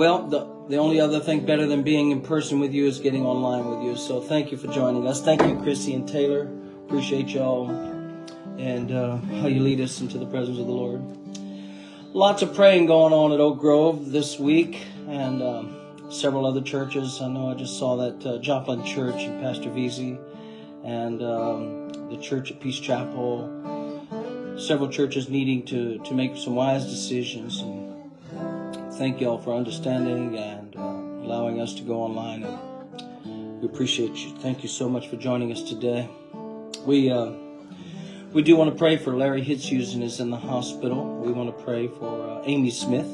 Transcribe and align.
Well, 0.00 0.28
the, 0.28 0.46
the 0.70 0.78
only 0.78 0.98
other 0.98 1.20
thing 1.20 1.44
better 1.44 1.66
than 1.66 1.82
being 1.82 2.10
in 2.10 2.22
person 2.22 2.58
with 2.58 2.72
you 2.72 2.86
is 2.86 3.00
getting 3.00 3.26
online 3.26 3.66
with 3.68 3.82
you. 3.82 3.96
So 3.98 4.22
thank 4.22 4.50
you 4.50 4.56
for 4.56 4.66
joining 4.68 5.06
us. 5.06 5.20
Thank 5.20 5.42
you, 5.42 5.60
Chrissy 5.60 5.92
and 5.92 6.08
Taylor. 6.08 6.50
Appreciate 6.86 7.28
y'all 7.28 7.68
and 8.58 8.90
uh, 8.90 9.18
how 9.18 9.48
you 9.48 9.60
lead 9.60 9.78
us 9.78 10.00
into 10.00 10.16
the 10.16 10.24
presence 10.24 10.58
of 10.58 10.64
the 10.64 10.72
Lord. 10.72 11.02
Lots 12.14 12.40
of 12.40 12.54
praying 12.54 12.86
going 12.86 13.12
on 13.12 13.32
at 13.32 13.40
Oak 13.40 13.58
Grove 13.58 14.10
this 14.10 14.38
week 14.38 14.86
and 15.06 15.42
um, 15.42 16.10
several 16.10 16.46
other 16.46 16.62
churches. 16.62 17.20
I 17.20 17.28
know 17.28 17.50
I 17.50 17.54
just 17.54 17.78
saw 17.78 17.96
that 17.96 18.26
uh, 18.26 18.38
Joplin 18.38 18.82
Church 18.86 19.20
and 19.20 19.42
Pastor 19.42 19.68
Veazey 19.68 20.18
and 20.82 21.22
um, 21.22 22.08
the 22.08 22.16
church 22.22 22.50
at 22.50 22.58
Peace 22.58 22.78
Chapel. 22.80 24.56
Several 24.56 24.88
churches 24.88 25.28
needing 25.28 25.66
to, 25.66 25.98
to 25.98 26.14
make 26.14 26.38
some 26.38 26.54
wise 26.54 26.86
decisions. 26.86 27.60
And 27.60 27.79
thank 29.00 29.18
y'all 29.18 29.40
for 29.40 29.54
understanding 29.54 30.36
and 30.36 30.76
uh, 30.76 30.80
allowing 31.24 31.58
us 31.58 31.72
to 31.72 31.82
go 31.82 32.02
online. 32.02 32.42
And 32.42 33.58
we 33.58 33.66
appreciate 33.66 34.14
you. 34.14 34.36
Thank 34.40 34.62
you 34.62 34.68
so 34.68 34.90
much 34.90 35.08
for 35.08 35.16
joining 35.16 35.50
us 35.52 35.62
today. 35.62 36.06
We 36.84 37.10
uh, 37.10 37.32
we 38.34 38.42
do 38.42 38.56
want 38.56 38.70
to 38.70 38.76
pray 38.76 38.98
for 38.98 39.16
Larry 39.16 39.42
Hitzhusen 39.42 40.02
is 40.02 40.20
in 40.20 40.28
the 40.28 40.36
hospital. 40.36 41.16
We 41.16 41.32
want 41.32 41.56
to 41.56 41.64
pray 41.64 41.88
for 41.88 42.28
uh, 42.28 42.42
Amy 42.44 42.70
Smith. 42.70 43.06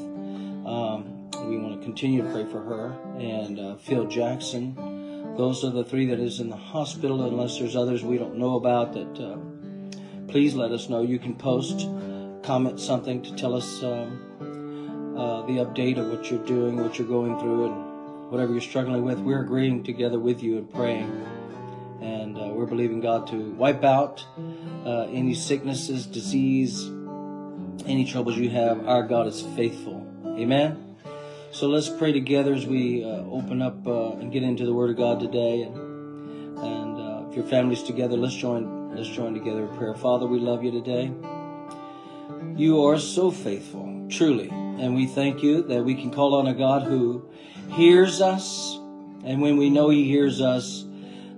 Um, 0.67 1.31
we 1.47 1.57
want 1.57 1.79
to 1.79 1.85
continue 1.85 2.21
to 2.21 2.29
pray 2.33 2.43
for 2.43 2.61
her 2.61 2.91
and 3.17 3.57
uh, 3.57 3.77
Phil 3.77 4.07
Jackson. 4.07 4.75
Those 5.37 5.63
are 5.63 5.69
the 5.69 5.85
three 5.85 6.07
that 6.07 6.19
is 6.19 6.41
in 6.41 6.49
the 6.49 6.57
hospital. 6.57 7.23
Unless 7.23 7.59
there's 7.59 7.77
others 7.77 8.03
we 8.03 8.17
don't 8.17 8.35
know 8.35 8.57
about, 8.57 8.91
that 8.91 9.23
uh, 9.23 9.37
please 10.27 10.53
let 10.53 10.73
us 10.73 10.89
know. 10.89 11.01
You 11.01 11.17
can 11.17 11.33
post, 11.33 11.87
comment 12.43 12.77
something 12.77 13.21
to 13.21 13.33
tell 13.37 13.55
us 13.55 13.81
um, 13.83 14.37
uh, 15.17 15.41
the 15.47 15.53
update 15.53 15.97
of 15.97 16.09
what 16.11 16.29
you're 16.29 16.45
doing, 16.45 16.77
what 16.77 16.99
you're 16.99 17.07
going 17.07 17.39
through, 17.39 17.65
and 17.65 18.29
whatever 18.29 18.51
you're 18.51 18.61
struggling 18.61 19.03
with. 19.03 19.17
We're 19.17 19.41
agreeing 19.41 19.83
together 19.83 20.19
with 20.19 20.43
you 20.43 20.59
and 20.59 20.71
praying, 20.71 21.09
and 22.01 22.37
uh, 22.37 22.49
we're 22.53 22.67
believing 22.67 23.01
God 23.01 23.25
to 23.27 23.51
wipe 23.51 23.83
out 23.83 24.23
uh, 24.85 25.07
any 25.09 25.33
sicknesses, 25.33 26.05
disease, 26.05 26.85
any 27.87 28.05
troubles 28.05 28.37
you 28.37 28.51
have. 28.51 28.87
Our 28.87 29.03
God 29.03 29.25
is 29.25 29.41
faithful. 29.55 30.05
Amen. 30.37 30.97
So 31.51 31.67
let's 31.67 31.89
pray 31.89 32.11
together 32.11 32.53
as 32.53 32.67
we 32.67 33.03
uh, 33.03 33.07
open 33.07 33.63
up 33.63 33.87
uh, 33.87 34.11
and 34.17 34.31
get 34.31 34.43
into 34.43 34.65
the 34.65 34.73
Word 34.73 34.91
of 34.91 34.97
God 34.97 35.19
today. 35.19 35.63
And, 35.63 36.59
and 36.59 37.29
if 37.29 37.35
your 37.35 37.45
family's 37.45 37.81
together, 37.81 38.17
let's 38.17 38.35
join. 38.35 38.95
Let's 38.95 39.09
join 39.09 39.33
together 39.33 39.67
in 39.67 39.77
prayer. 39.77 39.93
Father, 39.95 40.27
we 40.27 40.39
love 40.39 40.63
you 40.63 40.71
today. 40.71 41.11
You 42.55 42.83
are 42.85 42.97
so 42.97 43.29
faithful, 43.29 44.07
truly, 44.09 44.49
and 44.79 44.95
we 44.95 45.07
thank 45.07 45.41
you 45.43 45.63
that 45.63 45.83
we 45.83 45.95
can 45.95 46.11
call 46.11 46.35
on 46.35 46.47
a 46.47 46.53
God 46.53 46.83
who 46.83 47.29
hears 47.71 48.21
us, 48.21 48.75
and 49.23 49.41
when 49.41 49.57
we 49.57 49.69
know 49.69 49.89
He 49.89 50.05
hears 50.05 50.41
us, 50.41 50.85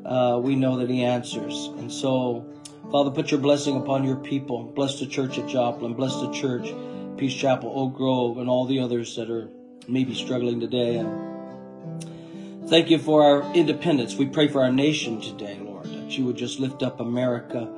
uh, 0.05 0.39
we 0.41 0.55
know 0.55 0.77
that 0.77 0.89
He 0.89 1.03
answers. 1.03 1.69
And 1.77 1.91
so, 1.91 2.45
Father, 2.91 3.11
put 3.11 3.31
your 3.31 3.39
blessing 3.39 3.77
upon 3.77 4.03
your 4.03 4.17
people. 4.17 4.63
Bless 4.63 4.99
the 4.99 5.05
church 5.05 5.37
at 5.37 5.47
Joplin. 5.47 5.93
Bless 5.93 6.19
the 6.21 6.31
church, 6.31 6.73
Peace 7.17 7.33
Chapel, 7.33 7.71
Oak 7.73 7.95
Grove, 7.95 8.37
and 8.37 8.49
all 8.49 8.65
the 8.65 8.79
others 8.79 9.15
that 9.15 9.29
are 9.29 9.49
maybe 9.87 10.13
struggling 10.13 10.59
today. 10.59 10.97
And 10.97 12.69
thank 12.69 12.89
you 12.89 12.99
for 12.99 13.23
our 13.23 13.55
independence. 13.55 14.15
We 14.15 14.27
pray 14.27 14.47
for 14.47 14.63
our 14.63 14.71
nation 14.71 15.21
today, 15.21 15.59
Lord, 15.61 15.85
that 15.85 16.17
you 16.17 16.25
would 16.25 16.37
just 16.37 16.59
lift 16.59 16.83
up 16.83 16.99
America. 16.99 17.73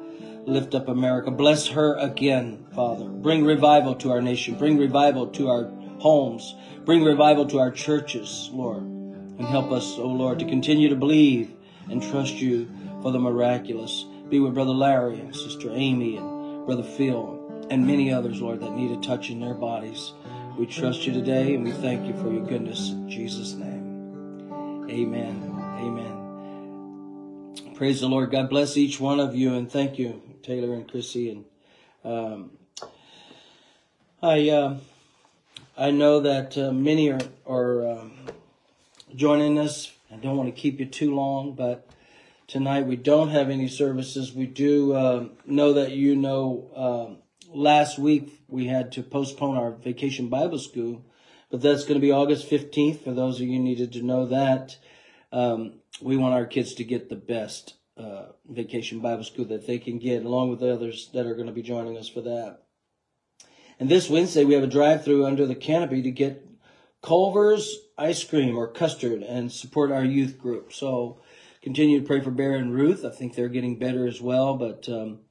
Lift 0.46 0.74
up 0.76 0.88
America. 0.88 1.32
Bless 1.32 1.68
her 1.68 1.96
again, 1.98 2.66
Father. 2.74 3.06
Bring 3.06 3.46
revival 3.46 3.96
to 3.96 4.12
our 4.12 4.22
nation. 4.22 4.56
Bring 4.56 4.78
revival 4.78 5.28
to 5.28 5.50
our 5.50 5.66
homes. 6.00 6.56
Bring 6.84 7.04
revival 7.04 7.46
to 7.48 7.60
our 7.60 7.72
churches, 7.72 8.50
Lord. 8.52 8.82
And 8.82 9.46
help 9.46 9.72
us, 9.72 9.98
O 9.98 10.04
oh 10.04 10.08
Lord, 10.08 10.40
to 10.40 10.46
continue 10.46 10.90
to 10.90 10.96
believe 10.96 11.54
and 11.90 12.02
trust 12.02 12.36
you 12.36 12.70
for 13.02 13.12
the 13.12 13.20
miraculous. 13.20 14.06
Be 14.30 14.40
with 14.40 14.54
Brother 14.54 14.72
Larry 14.72 15.20
and 15.20 15.36
Sister 15.36 15.70
Amy 15.72 16.18
and 16.18 16.66
Brother 16.66 16.84
Phil 16.84 17.42
and 17.70 17.88
many 17.88 18.12
others, 18.12 18.42
Lord, 18.42 18.60
that 18.62 18.76
need 18.76 18.92
a 18.92 19.02
touch 19.02 19.30
in 19.30 19.40
their 19.40 19.54
bodies. 19.54 20.14
We 20.58 20.66
trust 20.66 21.06
you 21.06 21.14
today 21.14 21.56
and 21.56 21.64
we 21.64 21.72
thank 21.72 22.06
you 22.06 22.14
for 22.22 22.32
your 22.32 22.46
goodness. 22.46 22.90
In 22.90 23.10
Jesus' 23.10 23.54
name. 23.54 24.90
Amen. 24.90 25.42
Amen. 25.80 27.74
Praise 27.76 28.02
the 28.02 28.10
Lord. 28.10 28.32
God 28.32 28.50
bless 28.50 28.76
each 28.76 29.00
one 29.00 29.20
of 29.20 29.36
you 29.36 29.54
and 29.54 29.72
thank 29.72 29.98
you, 29.98 30.22
Taylor 30.44 30.74
and 30.74 30.90
Chrissy. 30.90 31.32
And 31.32 31.46
um, 32.04 32.52
I 34.22 34.50
uh, 34.50 34.78
I 35.78 35.92
know 35.92 36.20
that 36.20 36.58
uh, 36.58 36.72
many 36.72 37.12
are, 37.12 37.22
are 37.48 37.88
um, 37.90 38.12
joining 39.16 39.58
us. 39.58 39.92
I 40.12 40.18
don't 40.18 40.38
want 40.38 40.54
to 40.54 40.62
keep 40.62 40.80
you 40.80 40.86
too 40.86 41.16
long, 41.16 41.56
but 41.56 41.90
tonight 42.48 42.86
we 42.86 42.98
don't 42.98 43.30
have 43.30 43.50
any 43.50 43.68
services. 43.68 44.34
We 44.34 44.46
do 44.46 44.94
uh, 44.94 45.26
know 45.46 45.74
that 45.74 45.92
you 45.92 46.16
know 46.16 46.70
um, 46.76 47.18
last 47.54 47.98
week 47.98 48.44
we 48.48 48.68
had 48.68 48.92
to 48.94 49.04
postpone 49.04 49.58
our 49.58 49.72
vacation 49.72 50.28
Bible 50.28 50.60
school, 50.60 51.06
but 51.50 51.62
that's 51.62 51.84
going 51.84 52.00
to 52.00 52.06
be 52.06 52.12
August 52.12 52.50
15th. 52.50 53.04
For 53.04 53.14
those 53.14 53.40
of 53.40 53.48
you 53.48 53.60
needed 53.60 53.94
to 53.94 54.02
know 54.02 54.26
that, 54.28 54.78
um, 55.32 55.80
we 56.02 56.18
want 56.18 56.34
our 56.34 56.46
kids 56.46 56.74
to 56.76 56.84
get 56.84 57.10
the 57.10 57.16
best 57.16 57.76
uh, 57.98 58.28
vacation 58.50 59.00
Bible 59.00 59.24
school 59.24 59.46
that 59.46 59.68
they 59.68 59.78
can 59.78 60.00
get, 60.00 60.26
along 60.26 60.50
with 60.50 60.60
the 60.60 60.74
others 60.74 61.10
that 61.14 61.26
are 61.26 61.36
going 61.36 61.48
to 61.48 61.54
be 61.54 61.62
joining 61.62 61.98
us 61.98 62.10
for 62.10 62.22
that. 62.22 62.60
And 63.80 63.90
this 63.90 64.10
Wednesday, 64.10 64.46
we 64.46 64.54
have 64.54 64.64
a 64.64 64.68
drive 64.68 65.04
through 65.04 65.26
under 65.26 65.46
the 65.46 65.56
canopy 65.56 66.02
to 66.04 66.12
get 66.12 66.48
Culver's 67.02 67.76
ice 67.98 68.24
cream 68.24 68.56
or 68.56 68.68
custard 68.68 69.24
and 69.24 69.52
support 69.52 69.92
our 69.92 70.06
youth 70.06 70.38
group. 70.38 70.72
So 70.72 71.20
continue 71.62 72.00
to 72.00 72.06
pray 72.06 72.22
for 72.22 72.32
Bear 72.32 72.54
and 72.54 72.74
Ruth. 72.74 73.04
I 73.04 73.10
think 73.10 73.34
they're 73.34 73.50
getting 73.50 73.80
better 73.80 74.08
as 74.08 74.22
well, 74.22 74.56
but 74.56 74.88
um, 74.88 75.22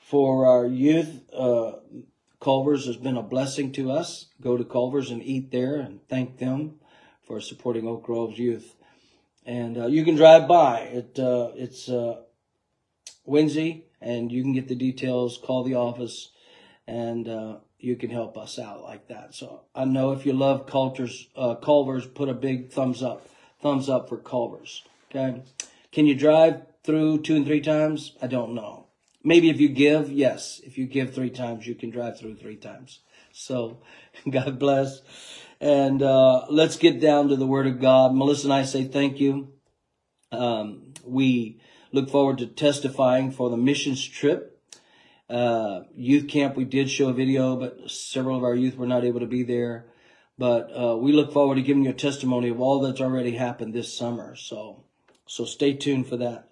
for 0.00 0.46
our 0.46 0.66
youth, 0.66 1.22
uh, 1.32 1.72
Culver's 2.40 2.86
has 2.86 2.96
been 2.96 3.16
a 3.16 3.22
blessing 3.22 3.70
to 3.72 3.92
us. 3.92 4.26
Go 4.40 4.56
to 4.56 4.64
Culver's 4.64 5.10
and 5.10 5.22
eat 5.22 5.52
there 5.52 5.76
and 5.76 6.00
thank 6.08 6.38
them 6.38 6.80
for 7.24 7.40
supporting 7.40 7.86
Oak 7.86 8.02
Grove's 8.02 8.38
youth. 8.38 8.74
And 9.44 9.76
uh, 9.76 9.86
you 9.86 10.04
can 10.04 10.14
drive 10.14 10.46
by. 10.46 10.80
It 10.80 11.18
uh, 11.18 11.50
it's 11.54 11.88
uh, 11.88 12.22
Wednesday, 13.24 13.84
and 14.00 14.30
you 14.30 14.42
can 14.42 14.52
get 14.52 14.68
the 14.68 14.74
details. 14.74 15.38
Call 15.42 15.64
the 15.64 15.74
office, 15.74 16.30
and 16.86 17.28
uh, 17.28 17.56
you 17.78 17.96
can 17.96 18.10
help 18.10 18.38
us 18.38 18.58
out 18.58 18.82
like 18.82 19.08
that. 19.08 19.34
So 19.34 19.62
I 19.74 19.84
know 19.84 20.12
if 20.12 20.24
you 20.24 20.32
love 20.32 20.66
Culver's, 20.66 21.28
uh, 21.36 21.56
Culver's, 21.56 22.06
put 22.06 22.28
a 22.28 22.34
big 22.34 22.70
thumbs 22.70 23.02
up, 23.02 23.28
thumbs 23.60 23.88
up 23.88 24.08
for 24.08 24.16
Culver's. 24.16 24.84
Okay, 25.10 25.42
can 25.90 26.06
you 26.06 26.14
drive 26.14 26.62
through 26.84 27.22
two 27.22 27.36
and 27.36 27.44
three 27.44 27.60
times? 27.60 28.16
I 28.22 28.28
don't 28.28 28.54
know. 28.54 28.86
Maybe 29.24 29.50
if 29.50 29.60
you 29.60 29.68
give, 29.68 30.10
yes. 30.10 30.60
If 30.64 30.78
you 30.78 30.86
give 30.86 31.14
three 31.14 31.30
times, 31.30 31.66
you 31.66 31.74
can 31.74 31.90
drive 31.90 32.18
through 32.18 32.36
three 32.36 32.56
times. 32.56 33.00
So, 33.32 33.78
God 34.30 34.58
bless. 34.58 35.00
And 35.62 36.02
uh, 36.02 36.46
let's 36.50 36.76
get 36.76 37.00
down 37.00 37.28
to 37.28 37.36
the 37.36 37.46
Word 37.46 37.68
of 37.68 37.80
God. 37.80 38.16
Melissa 38.16 38.48
and 38.48 38.52
I 38.52 38.64
say 38.64 38.82
thank 38.82 39.20
you. 39.20 39.52
Um, 40.32 40.92
we 41.04 41.60
look 41.92 42.10
forward 42.10 42.38
to 42.38 42.48
testifying 42.48 43.30
for 43.30 43.48
the 43.48 43.56
missions 43.56 44.04
trip. 44.04 44.60
Uh, 45.30 45.82
youth 45.94 46.26
camp, 46.26 46.56
we 46.56 46.64
did 46.64 46.90
show 46.90 47.10
a 47.10 47.12
video, 47.12 47.54
but 47.54 47.88
several 47.88 48.36
of 48.36 48.42
our 48.42 48.56
youth 48.56 48.76
were 48.76 48.88
not 48.88 49.04
able 49.04 49.20
to 49.20 49.26
be 49.26 49.44
there. 49.44 49.86
But 50.36 50.76
uh, 50.76 50.96
we 50.96 51.12
look 51.12 51.32
forward 51.32 51.54
to 51.54 51.62
giving 51.62 51.84
you 51.84 51.90
a 51.90 51.94
testimony 51.94 52.48
of 52.48 52.60
all 52.60 52.80
that's 52.80 53.00
already 53.00 53.36
happened 53.36 53.72
this 53.72 53.96
summer. 53.96 54.34
So, 54.34 54.82
so 55.26 55.44
stay 55.44 55.74
tuned 55.74 56.08
for 56.08 56.16
that. 56.16 56.48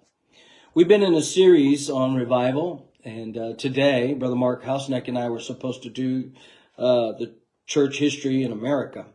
We've 0.73 0.87
been 0.87 1.03
in 1.03 1.15
a 1.15 1.21
series 1.21 1.89
on 1.89 2.15
revival, 2.15 2.89
and 3.03 3.37
uh, 3.37 3.53
today, 3.55 4.13
Brother 4.13 4.37
Mark 4.37 4.63
Hausneck 4.63 5.09
and 5.09 5.19
I 5.19 5.27
were 5.27 5.41
supposed 5.41 5.83
to 5.83 5.89
do 5.89 6.31
uh, 6.77 7.11
the 7.11 7.35
church 7.71 7.99
history 7.99 8.43
in 8.43 8.51
America 8.51 9.05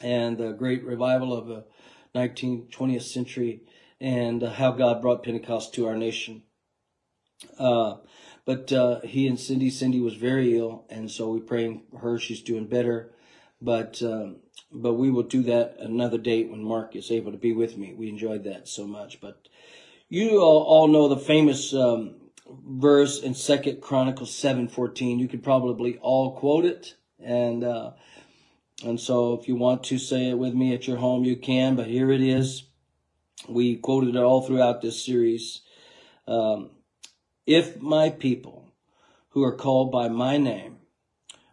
and 0.00 0.38
the 0.38 0.52
great 0.52 0.84
revival 0.84 1.36
of 1.36 1.48
the 1.48 1.64
19th, 2.14 2.70
20th 2.70 3.02
century 3.02 3.62
and 4.00 4.40
how 4.44 4.70
God 4.70 5.02
brought 5.02 5.24
Pentecost 5.24 5.74
to 5.74 5.88
our 5.88 5.96
nation. 5.96 6.44
Uh, 7.58 7.96
but 8.44 8.72
uh, 8.72 9.00
he 9.00 9.26
and 9.26 9.40
Cindy, 9.40 9.70
Cindy 9.70 9.98
was 9.98 10.14
very 10.14 10.56
ill, 10.56 10.84
and 10.88 11.10
so 11.10 11.30
we 11.30 11.40
praying 11.40 11.82
for 11.90 11.98
her. 11.98 12.18
She's 12.18 12.42
doing 12.42 12.68
better, 12.68 13.12
but 13.60 14.00
um, 14.02 14.36
but 14.70 14.94
we 14.94 15.10
will 15.10 15.24
do 15.24 15.42
that 15.42 15.76
another 15.80 16.18
date 16.18 16.50
when 16.50 16.62
Mark 16.62 16.94
is 16.94 17.10
able 17.10 17.32
to 17.32 17.38
be 17.38 17.52
with 17.52 17.76
me. 17.76 17.92
We 17.92 18.08
enjoyed 18.08 18.44
that 18.44 18.68
so 18.68 18.86
much, 18.86 19.20
but 19.20 19.48
you 20.08 20.38
all 20.40 20.86
know 20.86 21.08
the 21.08 21.16
famous 21.16 21.74
um, 21.74 22.16
verse 22.46 23.20
in 23.20 23.34
Second 23.34 23.80
Chronicles 23.80 24.32
seven 24.32 24.68
fourteen. 24.68 25.18
You 25.18 25.26
could 25.26 25.42
probably 25.42 25.98
all 25.98 26.36
quote 26.36 26.66
it, 26.66 26.94
and 27.24 27.64
uh, 27.64 27.92
and 28.84 29.00
so 29.00 29.34
if 29.34 29.48
you 29.48 29.56
want 29.56 29.84
to 29.84 29.98
say 29.98 30.30
it 30.30 30.38
with 30.38 30.54
me 30.54 30.74
at 30.74 30.86
your 30.86 30.98
home, 30.98 31.24
you 31.24 31.36
can. 31.36 31.76
But 31.76 31.86
here 31.86 32.10
it 32.10 32.20
is. 32.20 32.64
We 33.48 33.76
quoted 33.76 34.16
it 34.16 34.22
all 34.22 34.42
throughout 34.42 34.82
this 34.82 35.04
series. 35.04 35.62
Um, 36.26 36.70
if 37.46 37.80
my 37.80 38.10
people, 38.10 38.72
who 39.30 39.42
are 39.42 39.54
called 39.54 39.92
by 39.92 40.08
my 40.08 40.38
name, 40.38 40.78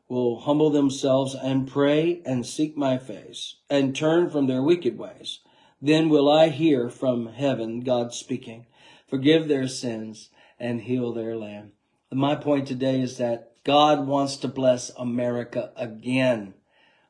will 0.07 0.41
humble 0.41 0.69
themselves 0.69 1.35
and 1.35 1.67
pray 1.67 2.21
and 2.25 2.45
seek 2.45 2.75
my 2.75 2.97
face 2.97 3.55
and 3.69 3.95
turn 3.95 4.29
from 4.29 4.47
their 4.47 4.61
wicked 4.61 4.97
ways, 4.97 5.39
then 5.81 6.09
will 6.09 6.29
I 6.29 6.49
hear 6.49 6.89
from 6.89 7.27
heaven, 7.27 7.81
God 7.81 8.13
speaking, 8.13 8.65
forgive 9.07 9.47
their 9.47 9.67
sins 9.67 10.29
and 10.59 10.81
heal 10.81 11.13
their 11.13 11.35
land. 11.37 11.71
My 12.11 12.35
point 12.35 12.67
today 12.67 13.01
is 13.01 13.17
that 13.17 13.50
God 13.63 14.07
wants 14.07 14.37
to 14.37 14.47
bless 14.47 14.89
America 14.91 15.71
again. 15.75 16.55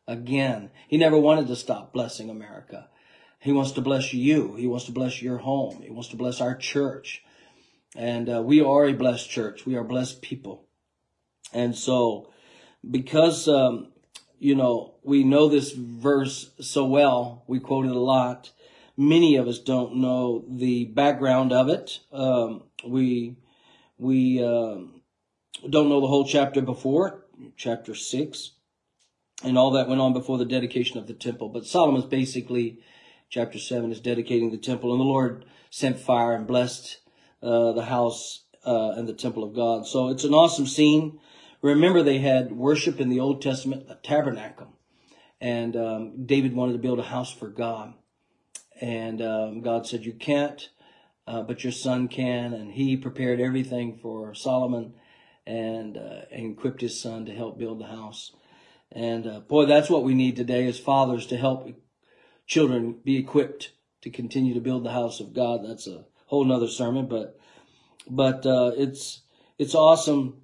Again. 0.08 0.72
He 0.88 0.98
never 0.98 1.18
wanted 1.18 1.48
to 1.48 1.56
stop 1.56 1.94
blessing 1.94 2.30
America. 2.30 2.90
He 3.40 3.52
wants 3.52 3.72
to 3.74 3.82
bless 3.82 4.14
you. 4.14 4.56
He 4.56 4.68
wants 4.68 4.86
to 4.86 4.92
bless 4.92 5.22
your 5.22 5.40
home. 5.40 5.82
He 5.82 5.90
wants 5.90 6.10
to 6.10 6.18
bless 6.18 6.42
our 6.42 6.56
church. 6.56 7.24
And 7.96 8.30
uh, 8.30 8.42
we 8.42 8.62
are 8.62 8.86
a 8.86 8.94
blessed 8.94 9.30
church. 9.30 9.66
We 9.66 9.76
are 9.76 9.84
blessed 9.84 10.22
people. 10.22 10.68
And 11.54 11.76
so, 11.76 12.32
because, 12.90 13.48
um, 13.48 13.92
you 14.40 14.56
know, 14.56 14.96
we 15.04 15.24
know 15.24 15.50
this 15.50 15.72
verse 15.72 16.52
so 16.60 16.86
well, 16.86 17.44
we 17.48 17.60
quote 17.60 17.86
it 17.86 17.96
a 17.96 18.00
lot. 18.00 18.52
Many 18.96 19.38
of 19.38 19.48
us 19.48 19.60
don't 19.60 19.98
know 19.98 20.46
the 20.48 20.86
background 20.86 21.52
of 21.52 21.70
it. 21.70 22.00
Um, 22.12 22.64
we, 22.86 23.38
we, 23.98 24.44
um, 24.44 25.01
don't 25.70 25.90
know 25.90 26.02
the 26.02 26.08
whole 26.08 26.26
chapter 26.26 26.62
before, 26.62 27.26
chapter 27.56 27.96
six, 27.96 28.52
and 29.44 29.58
all 29.58 29.72
that 29.72 29.88
went 29.88 30.02
on 30.02 30.14
before 30.14 30.38
the 30.38 30.46
dedication 30.46 30.98
of 30.98 31.08
the 31.08 31.14
temple. 31.14 31.50
But 31.50 31.66
Solomon's 31.66 32.06
basically, 32.06 32.80
chapter 33.30 33.60
seven 33.60 33.92
is 33.92 34.00
dedicating 34.00 34.52
the 34.52 34.58
temple, 34.58 34.92
and 34.92 35.00
the 35.00 35.06
Lord 35.06 35.46
sent 35.70 36.00
fire 36.00 36.34
and 36.34 36.48
blessed 36.48 37.00
uh, 37.42 37.72
the 37.74 37.86
house 37.86 38.44
uh, 38.66 38.92
and 38.92 39.08
the 39.08 39.14
temple 39.14 39.44
of 39.44 39.56
God. 39.56 39.88
So 39.88 40.10
it's 40.10 40.24
an 40.24 40.34
awesome 40.34 40.68
scene. 40.68 41.20
Remember, 41.62 42.02
they 42.02 42.20
had 42.20 42.52
worship 42.52 43.00
in 43.00 43.10
the 43.10 43.20
Old 43.20 43.42
Testament, 43.42 43.86
a 43.90 43.96
tabernacle. 43.96 44.76
And 45.40 45.76
um, 45.76 46.26
David 46.26 46.56
wanted 46.56 46.74
to 46.74 46.80
build 46.80 47.00
a 47.00 47.04
house 47.04 47.32
for 47.34 47.48
God. 47.48 47.94
And 48.80 49.22
um, 49.22 49.62
God 49.62 49.88
said, 49.88 50.06
You 50.06 50.14
can't, 50.14 50.70
uh, 51.28 51.42
but 51.44 51.64
your 51.64 51.74
son 51.74 52.08
can. 52.08 52.54
And 52.54 52.74
he 52.74 52.98
prepared 52.98 53.40
everything 53.40 54.00
for 54.02 54.34
Solomon 54.34 54.94
and, 55.46 55.98
uh, 55.98 56.22
equipped 56.32 56.82
his 56.82 57.00
son 57.00 57.26
to 57.26 57.34
help 57.34 57.58
build 57.58 57.80
the 57.80 57.88
house. 57.88 58.32
And 58.92 59.26
uh, 59.28 59.40
boy, 59.40 59.66
that's 59.66 59.90
what 59.90 60.04
we 60.04 60.14
need 60.14 60.36
today 60.36 60.68
as 60.68 60.80
fathers 60.80 61.26
to 61.28 61.38
help 61.38 61.70
children 62.46 62.98
be 63.04 63.18
equipped 63.18 63.72
to 64.02 64.10
continue 64.10 64.54
to 64.54 64.60
build 64.60 64.84
the 64.84 64.92
house 64.92 65.20
of 65.20 65.34
God. 65.34 65.62
That's 65.64 65.88
a 65.88 66.06
whole 66.26 66.44
nother 66.44 66.68
sermon, 66.68 67.08
but 67.08 67.40
but 68.10 68.46
uh, 68.46 68.72
it's 68.76 69.22
it's 69.58 69.76
awesome 69.76 70.42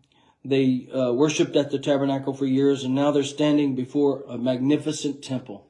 they 0.48 0.88
uh, 0.94 1.12
worshipped 1.12 1.56
at 1.56 1.72
the 1.72 1.80
tabernacle 1.80 2.34
for 2.34 2.46
years, 2.46 2.84
and 2.84 2.96
now 2.96 3.12
they're 3.12 3.24
standing 3.24 3.76
before 3.76 4.24
a 4.30 4.38
magnificent 4.38 5.22
temple, 5.22 5.68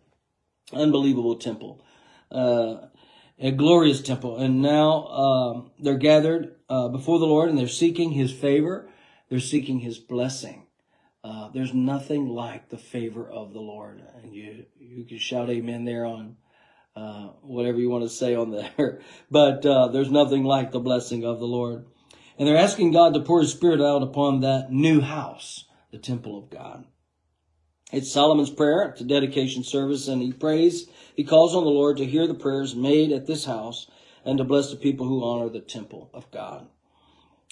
unbelievable 0.71 1.35
temple, 1.35 1.83
uh, 2.31 2.75
a 3.39 3.51
glorious 3.51 4.01
temple. 4.01 4.37
And 4.37 4.61
now 4.61 5.05
um, 5.07 5.71
they're 5.79 5.97
gathered 5.97 6.55
uh, 6.69 6.89
before 6.89 7.17
the 7.17 7.25
Lord, 7.25 7.49
and 7.49 7.57
they're 7.57 7.67
seeking 7.67 8.11
His 8.11 8.31
favor. 8.31 8.87
They're 9.29 9.39
seeking 9.39 9.79
His 9.79 9.99
blessing. 9.99 10.67
Uh, 11.23 11.49
there's 11.49 11.73
nothing 11.73 12.27
like 12.27 12.69
the 12.69 12.77
favor 12.77 13.27
of 13.29 13.53
the 13.53 13.59
Lord, 13.59 14.01
and 14.21 14.33
you 14.33 14.65
you 14.79 15.03
can 15.05 15.17
shout 15.17 15.49
Amen 15.49 15.85
there 15.85 16.05
on. 16.05 16.37
Uh, 16.95 17.27
whatever 17.41 17.77
you 17.77 17.89
want 17.89 18.03
to 18.03 18.09
say 18.09 18.33
on 18.33 18.49
there, 18.49 19.01
but 19.31 19.63
uh, 19.65 19.87
there's 19.89 20.09
nothing 20.09 20.43
like 20.43 20.71
the 20.71 20.79
blessing 20.79 21.23
of 21.23 21.39
the 21.39 21.45
Lord. 21.45 21.85
And 22.39 22.47
they're 22.47 22.57
asking 22.57 22.91
God 22.91 23.13
to 23.13 23.19
pour 23.19 23.41
his 23.41 23.51
spirit 23.51 23.81
out 23.81 24.01
upon 24.01 24.41
that 24.41 24.71
new 24.71 25.01
house, 25.01 25.65
the 25.91 25.97
temple 25.97 26.37
of 26.37 26.49
God. 26.49 26.85
It's 27.91 28.11
Solomon's 28.11 28.49
prayer 28.49 28.83
at 28.83 28.97
the 28.97 29.05
dedication 29.05 29.63
service, 29.63 30.07
and 30.07 30.21
he 30.21 30.33
prays, 30.33 30.87
he 31.15 31.23
calls 31.23 31.55
on 31.55 31.63
the 31.63 31.69
Lord 31.69 31.97
to 31.97 32.05
hear 32.05 32.27
the 32.27 32.33
prayers 32.33 32.75
made 32.75 33.11
at 33.11 33.27
this 33.27 33.45
house 33.45 33.87
and 34.25 34.37
to 34.37 34.43
bless 34.43 34.69
the 34.69 34.75
people 34.75 35.07
who 35.07 35.23
honor 35.23 35.49
the 35.49 35.61
temple 35.61 36.09
of 36.13 36.29
God. 36.31 36.67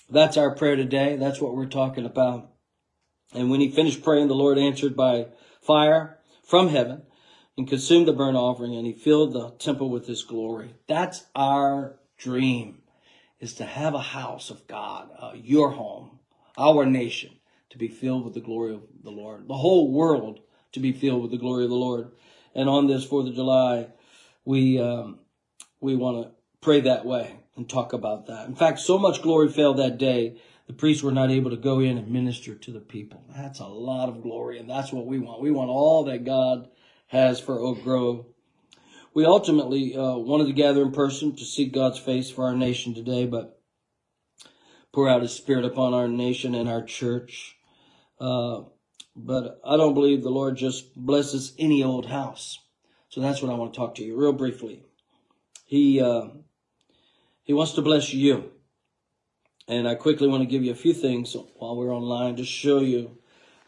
That's 0.10 0.38
our 0.38 0.54
prayer 0.54 0.75
today. 0.75 1.16
That's 1.16 1.42
what 1.42 1.56
we're 1.56 1.66
talking 1.66 2.06
about. 2.06 2.52
And 3.34 3.50
when 3.50 3.60
he 3.60 3.72
finished 3.72 4.04
praying, 4.04 4.28
the 4.28 4.36
Lord 4.36 4.57
answered 4.57 4.96
by 4.96 5.28
fire 5.62 6.19
from 6.44 6.69
heaven 6.69 7.04
and 7.57 7.68
consumed 7.68 8.07
the 8.07 8.13
burnt 8.13 8.38
offering, 8.38 8.75
and 8.75 8.86
he 8.86 8.94
filled 8.94 9.34
the 9.34 9.52
temple 9.52 9.90
with 9.90 10.07
his 10.07 10.24
glory. 10.24 10.75
That's 10.88 11.25
our 11.36 11.98
dream 12.18 12.81
is 13.40 13.54
to 13.56 13.66
have 13.66 13.94
a 13.94 14.00
house 14.00 14.50
of 14.50 14.68
God, 14.68 15.10
uh, 15.19 15.31
your 15.36 15.72
home, 15.72 16.19
our 16.57 16.86
nation, 16.86 17.31
to 17.69 17.78
be 17.78 17.88
filled 17.88 18.25
with 18.25 18.34
the 18.34 18.42
glory 18.42 18.74
of 18.74 18.84
the 19.04 19.12
Lord, 19.12 19.48
the 19.48 19.57
whole 19.57 19.92
world 19.92 20.40
to 20.74 20.80
be 20.80 20.92
filled 20.92 21.22
with 21.22 21.31
the 21.31 21.38
glory 21.38 21.63
of 21.63 21.69
the 21.69 21.75
Lord. 21.75 22.12
And 22.54 22.69
on 22.69 22.88
this 22.88 23.04
Fourth 23.04 23.28
of 23.28 23.36
July, 23.36 23.88
we 24.46 24.80
um, 24.80 25.19
we 25.81 25.96
want 25.96 26.24
to 26.24 26.31
pray 26.62 26.81
that 26.81 27.06
way 27.06 27.36
and 27.56 27.69
talk 27.69 27.94
about 27.94 28.28
that. 28.28 28.48
In 28.48 28.56
fact, 28.56 28.80
so 28.80 28.98
much 28.98 29.22
glory 29.22 29.50
fell 29.50 29.74
that 29.75 29.98
day, 29.98 30.38
the 30.68 30.74
priests 30.74 31.04
were 31.04 31.12
not 31.12 31.31
able 31.31 31.52
to 31.52 31.57
go 31.57 31.80
in 31.80 31.98
and 31.98 32.10
minister 32.10 32.56
to 32.56 32.72
the 32.72 32.80
people. 32.80 33.24
That's 33.36 33.60
a 33.60 33.68
lot 33.68 34.10
of 34.10 34.22
glory, 34.22 34.60
and 34.60 34.69
that's 34.69 34.92
what 34.92 35.06
we 35.06 35.19
want. 35.19 35.42
We 35.42 35.52
want 35.52 35.69
all 35.69 36.06
that 36.06 36.25
God 36.25 36.69
has 37.07 37.40
for 37.40 37.60
Oak 37.60 37.84
Grove 37.84 38.25
we 39.16 39.25
ultimately 39.25 39.96
uh, 39.96 40.18
wanted 40.18 40.48
to 40.48 40.54
gather 40.54 40.81
in 40.81 40.92
person 40.92 41.36
to 41.38 41.46
seek 41.46 41.74
God's 41.74 41.98
face 41.98 42.30
for 42.30 42.46
our 42.46 42.56
nation 42.56 42.94
today, 42.94 43.25
but 43.25 43.57
pour 44.92 45.10
out 45.10 45.22
His 45.22 45.31
Spirit 45.31 45.63
upon 45.63 45.94
our 45.94 46.10
nation 46.10 46.54
and 46.54 46.68
our 46.68 46.84
church. 46.84 47.56
Uh, 48.19 48.63
but 49.16 49.62
I 49.66 49.78
don't 49.78 49.94
believe 49.94 50.22
the 50.22 50.30
Lord 50.30 50.57
just 50.57 50.94
blesses 50.96 51.54
any 51.57 51.81
old 51.81 52.07
house. 52.07 52.60
So 53.07 53.22
that's 53.22 53.42
what 53.42 53.50
I 53.50 53.56
want 53.56 53.74
to 53.74 53.80
talk 53.80 53.96
to 53.96 54.04
you 54.04 54.18
real 54.18 54.34
briefly. 54.34 54.84
He 55.66 56.02
uh, 56.02 56.28
He 57.45 57.53
wants 57.53 57.74
to 57.74 57.81
bless 57.81 58.13
you, 58.13 58.51
and 59.68 59.88
I 59.88 59.95
quickly 59.95 60.27
want 60.27 60.42
to 60.42 60.50
give 60.50 60.63
you 60.63 60.71
a 60.71 60.75
few 60.75 60.94
things 60.94 61.36
while 61.57 61.77
we're 61.77 61.95
online 61.95 62.36
to 62.36 62.44
show 62.44 62.80
you 62.80 63.19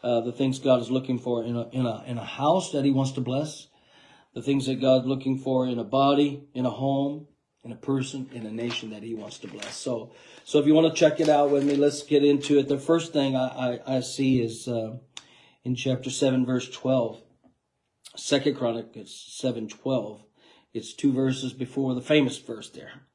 uh, 0.02 0.20
the 0.20 0.32
things 0.32 0.58
God 0.58 0.82
is 0.82 0.90
looking 0.90 1.18
for 1.18 1.44
in 1.44 1.56
a 1.56 1.68
in 1.70 1.86
a 1.86 2.02
in 2.04 2.18
a 2.18 2.24
house 2.24 2.72
that 2.72 2.84
He 2.84 2.90
wants 2.90 3.12
to 3.12 3.20
bless 3.20 3.68
the 4.34 4.42
things 4.42 4.66
that 4.66 4.80
God's 4.80 5.06
looking 5.06 5.38
for 5.38 5.66
in 5.66 5.78
a 5.78 5.84
body, 5.84 6.44
in 6.54 6.66
a 6.66 6.70
home, 6.70 7.28
in 7.64 7.72
a 7.72 7.76
person, 7.76 8.28
in 8.32 8.46
a 8.46 8.50
nation 8.50 8.90
that 8.90 9.04
He 9.04 9.14
wants 9.14 9.38
to 9.38 9.48
bless. 9.48 9.76
So, 9.76 10.12
so 10.44 10.58
if 10.58 10.66
you 10.66 10.74
want 10.74 10.92
to 10.92 10.98
check 10.98 11.20
it 11.20 11.28
out 11.28 11.50
with 11.50 11.64
me, 11.64 11.76
let's 11.76 12.02
get 12.02 12.24
into 12.24 12.58
it. 12.58 12.68
The 12.68 12.78
first 12.78 13.12
thing 13.12 13.36
I, 13.36 13.78
I, 13.86 13.96
I 13.96 14.00
see 14.00 14.40
is 14.40 14.68
uh, 14.68 14.96
in 15.64 15.74
chapter 15.74 16.10
7, 16.10 16.44
verse 16.44 16.68
12. 16.68 17.20
Second 18.16 18.56
Chronicles 18.56 19.24
7, 19.38 19.68
12. 19.68 20.22
It's 20.74 20.92
two 20.92 21.12
verses 21.12 21.52
before 21.52 21.94
the 21.94 22.02
famous 22.02 22.38
verse 22.38 22.70
there. 22.70 23.07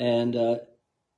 And 0.00 0.34
uh, 0.34 0.56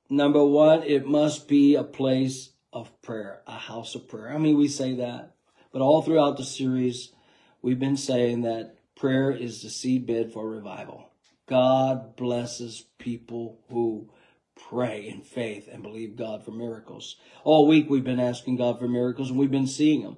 number 0.09 0.45
one, 0.45 0.83
it 0.83 1.07
must 1.07 1.47
be 1.47 1.75
a 1.75 1.83
place 1.83 2.49
of 2.71 3.01
prayer, 3.01 3.41
a 3.47 3.57
house 3.57 3.95
of 3.95 4.07
prayer. 4.07 4.31
I 4.33 4.37
mean, 4.37 4.57
we 4.57 4.67
say 4.67 4.95
that, 4.95 5.35
but 5.71 5.81
all 5.81 6.01
throughout 6.01 6.37
the 6.37 6.43
series, 6.43 7.13
we've 7.61 7.79
been 7.79 7.97
saying 7.97 8.41
that 8.41 8.75
Prayer 8.95 9.31
is 9.31 9.61
the 9.61 9.67
seedbed 9.67 10.31
for 10.31 10.49
revival. 10.49 11.09
God 11.47 12.15
blesses 12.15 12.85
people 12.99 13.59
who 13.69 14.09
pray 14.55 15.07
in 15.07 15.21
faith 15.21 15.67
and 15.69 15.83
believe 15.83 16.15
God 16.15 16.45
for 16.45 16.51
miracles. 16.51 17.17
All 17.43 17.67
week 17.67 17.89
we've 17.89 18.03
been 18.03 18.19
asking 18.19 18.57
God 18.57 18.79
for 18.79 18.87
miracles 18.87 19.29
and 19.29 19.37
we've 19.37 19.51
been 19.51 19.67
seeing 19.67 20.03
them. 20.03 20.17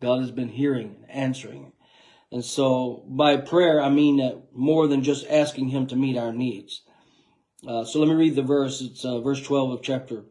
God 0.00 0.20
has 0.20 0.30
been 0.30 0.50
hearing 0.50 0.96
and 1.02 1.10
answering. 1.10 1.72
And 2.30 2.44
so 2.44 3.02
by 3.08 3.36
prayer, 3.36 3.82
I 3.82 3.88
mean 3.88 4.18
that 4.18 4.54
more 4.54 4.86
than 4.86 5.02
just 5.02 5.26
asking 5.28 5.70
Him 5.70 5.86
to 5.88 5.96
meet 5.96 6.16
our 6.16 6.32
needs. 6.32 6.82
Uh, 7.66 7.84
so 7.84 7.98
let 7.98 8.08
me 8.08 8.14
read 8.14 8.36
the 8.36 8.42
verse. 8.42 8.80
It's 8.80 9.04
uh, 9.04 9.20
verse 9.20 9.42
12 9.42 9.72
of 9.72 9.82
chapter 9.82 10.24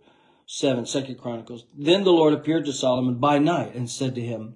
7, 0.48 0.86
Second 0.86 1.20
Chronicles. 1.20 1.66
Then 1.78 2.04
the 2.04 2.12
Lord 2.12 2.34
appeared 2.34 2.66
to 2.66 2.74
Solomon 2.74 3.16
by 3.16 3.38
night 3.38 3.76
and 3.76 3.90
said 3.90 4.16
to 4.16 4.22
him, 4.22 4.56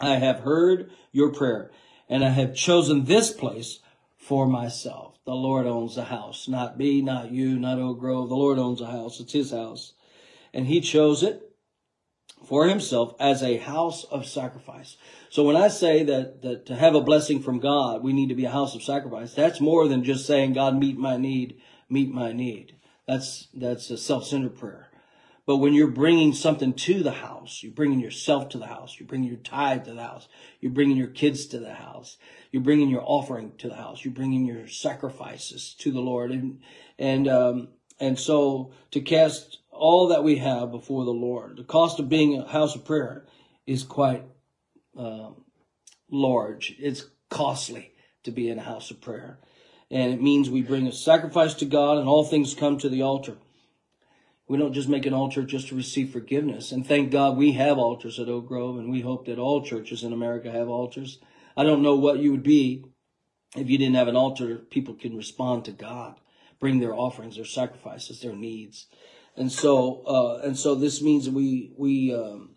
I 0.00 0.16
have 0.16 0.40
heard 0.40 0.90
your 1.10 1.32
prayer 1.32 1.70
and 2.08 2.24
I 2.24 2.30
have 2.30 2.54
chosen 2.54 3.04
this 3.04 3.32
place 3.32 3.80
for 4.16 4.46
myself. 4.46 5.18
The 5.24 5.34
Lord 5.34 5.66
owns 5.66 5.96
the 5.96 6.04
house, 6.04 6.46
not 6.46 6.78
me, 6.78 7.02
not 7.02 7.32
you, 7.32 7.58
not 7.58 7.78
Oak 7.78 7.98
Grove. 7.98 8.28
The 8.28 8.36
Lord 8.36 8.58
owns 8.58 8.78
the 8.78 8.86
house. 8.86 9.18
It's 9.18 9.32
his 9.32 9.50
house. 9.50 9.94
And 10.54 10.66
he 10.66 10.80
chose 10.80 11.24
it 11.24 11.46
for 12.46 12.68
himself 12.68 13.14
as 13.18 13.42
a 13.42 13.56
house 13.56 14.04
of 14.04 14.26
sacrifice. 14.26 14.96
So 15.30 15.42
when 15.42 15.56
I 15.56 15.68
say 15.68 16.04
that, 16.04 16.42
that 16.42 16.66
to 16.66 16.76
have 16.76 16.94
a 16.94 17.00
blessing 17.00 17.42
from 17.42 17.58
God, 17.58 18.04
we 18.04 18.12
need 18.12 18.28
to 18.28 18.36
be 18.36 18.44
a 18.44 18.50
house 18.50 18.76
of 18.76 18.82
sacrifice, 18.82 19.34
that's 19.34 19.60
more 19.60 19.88
than 19.88 20.04
just 20.04 20.26
saying, 20.26 20.52
God, 20.52 20.78
meet 20.78 20.96
my 20.96 21.16
need, 21.16 21.60
meet 21.88 22.10
my 22.10 22.32
need. 22.32 22.76
That's, 23.06 23.48
that's 23.54 23.90
a 23.90 23.96
self-centered 23.96 24.58
prayer. 24.58 24.88
But 25.46 25.58
when 25.58 25.74
you're 25.74 25.86
bringing 25.86 26.32
something 26.32 26.72
to 26.72 27.04
the 27.04 27.12
house, 27.12 27.62
you're 27.62 27.72
bringing 27.72 28.00
yourself 28.00 28.48
to 28.48 28.58
the 28.58 28.66
house, 28.66 28.96
you're 28.98 29.06
bringing 29.06 29.28
your 29.28 29.38
tithe 29.38 29.84
to 29.84 29.94
the 29.94 30.02
house, 30.02 30.26
you're 30.60 30.72
bringing 30.72 30.96
your 30.96 31.06
kids 31.06 31.46
to 31.46 31.60
the 31.60 31.74
house, 31.74 32.18
you're 32.50 32.64
bringing 32.64 32.88
your 32.88 33.04
offering 33.04 33.52
to 33.58 33.68
the 33.68 33.76
house, 33.76 34.04
you're 34.04 34.12
bringing 34.12 34.44
your 34.44 34.66
sacrifices 34.66 35.76
to 35.78 35.92
the 35.92 36.00
Lord, 36.00 36.32
and 36.32 36.60
and 36.98 37.28
um, 37.28 37.68
and 38.00 38.18
so 38.18 38.72
to 38.90 39.00
cast 39.00 39.58
all 39.70 40.08
that 40.08 40.24
we 40.24 40.38
have 40.38 40.72
before 40.72 41.04
the 41.04 41.12
Lord, 41.12 41.58
the 41.58 41.64
cost 41.64 42.00
of 42.00 42.08
being 42.08 42.36
a 42.36 42.48
house 42.48 42.74
of 42.74 42.84
prayer 42.84 43.24
is 43.68 43.84
quite 43.84 44.24
uh, 44.98 45.30
large. 46.10 46.74
It's 46.80 47.06
costly 47.30 47.92
to 48.24 48.32
be 48.32 48.48
in 48.48 48.58
a 48.58 48.62
house 48.62 48.90
of 48.90 49.00
prayer. 49.00 49.38
And 49.90 50.12
it 50.12 50.20
means 50.20 50.50
we 50.50 50.62
bring 50.62 50.86
a 50.86 50.92
sacrifice 50.92 51.54
to 51.54 51.64
God 51.64 51.98
and 51.98 52.08
all 52.08 52.24
things 52.24 52.54
come 52.54 52.78
to 52.78 52.88
the 52.88 53.02
altar. 53.02 53.36
We 54.48 54.58
don't 54.58 54.72
just 54.72 54.88
make 54.88 55.06
an 55.06 55.14
altar 55.14 55.42
just 55.42 55.68
to 55.68 55.76
receive 55.76 56.10
forgiveness. 56.10 56.70
And 56.70 56.86
thank 56.86 57.10
God 57.10 57.36
we 57.36 57.52
have 57.52 57.78
altars 57.78 58.20
at 58.20 58.28
Oak 58.28 58.46
Grove, 58.46 58.78
and 58.78 58.90
we 58.90 59.00
hope 59.00 59.26
that 59.26 59.38
all 59.38 59.64
churches 59.64 60.04
in 60.04 60.12
America 60.12 60.52
have 60.52 60.68
altars. 60.68 61.18
I 61.56 61.64
don't 61.64 61.82
know 61.82 61.96
what 61.96 62.20
you 62.20 62.30
would 62.30 62.44
be 62.44 62.84
if 63.56 63.68
you 63.68 63.78
didn't 63.78 63.96
have 63.96 64.08
an 64.08 64.16
altar. 64.16 64.56
People 64.56 64.94
can 64.94 65.16
respond 65.16 65.64
to 65.64 65.72
God, 65.72 66.20
bring 66.60 66.78
their 66.78 66.94
offerings, 66.94 67.36
their 67.36 67.44
sacrifices, 67.44 68.20
their 68.20 68.36
needs. 68.36 68.86
And 69.36 69.50
so, 69.50 70.02
uh, 70.06 70.46
and 70.46 70.56
so 70.56 70.76
this 70.76 71.02
means 71.02 71.28
we, 71.28 71.72
we, 71.76 72.14
um, 72.14 72.56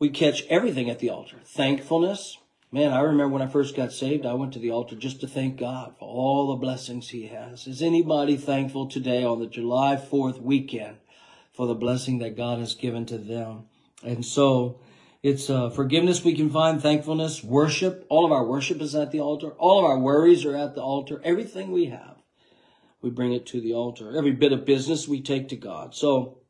we 0.00 0.10
catch 0.10 0.42
everything 0.50 0.90
at 0.90 0.98
the 0.98 1.10
altar. 1.10 1.40
Thankfulness, 1.46 2.38
Man, 2.74 2.92
I 2.92 3.02
remember 3.02 3.28
when 3.28 3.40
I 3.40 3.46
first 3.46 3.76
got 3.76 3.92
saved, 3.92 4.26
I 4.26 4.34
went 4.34 4.52
to 4.54 4.58
the 4.58 4.72
altar 4.72 4.96
just 4.96 5.20
to 5.20 5.28
thank 5.28 5.58
God 5.58 5.94
for 5.96 6.08
all 6.08 6.48
the 6.48 6.60
blessings 6.60 7.08
He 7.08 7.28
has. 7.28 7.68
Is 7.68 7.80
anybody 7.80 8.36
thankful 8.36 8.88
today 8.88 9.22
on 9.22 9.38
the 9.38 9.46
July 9.46 9.94
4th 9.94 10.42
weekend 10.42 10.96
for 11.52 11.68
the 11.68 11.76
blessing 11.76 12.18
that 12.18 12.36
God 12.36 12.58
has 12.58 12.74
given 12.74 13.06
to 13.06 13.16
them? 13.16 13.66
And 14.02 14.26
so 14.26 14.80
it's 15.22 15.48
uh, 15.48 15.70
forgiveness 15.70 16.24
we 16.24 16.34
can 16.34 16.50
find, 16.50 16.82
thankfulness, 16.82 17.44
worship. 17.44 18.06
All 18.08 18.24
of 18.26 18.32
our 18.32 18.44
worship 18.44 18.80
is 18.80 18.96
at 18.96 19.12
the 19.12 19.20
altar. 19.20 19.50
All 19.50 19.78
of 19.78 19.84
our 19.84 20.00
worries 20.00 20.44
are 20.44 20.56
at 20.56 20.74
the 20.74 20.82
altar. 20.82 21.20
Everything 21.22 21.70
we 21.70 21.84
have, 21.84 22.16
we 23.00 23.08
bring 23.08 23.32
it 23.32 23.46
to 23.46 23.60
the 23.60 23.74
altar. 23.74 24.18
Every 24.18 24.32
bit 24.32 24.52
of 24.52 24.64
business 24.64 25.06
we 25.06 25.22
take 25.22 25.48
to 25.50 25.56
God. 25.56 25.94
So 25.94 26.40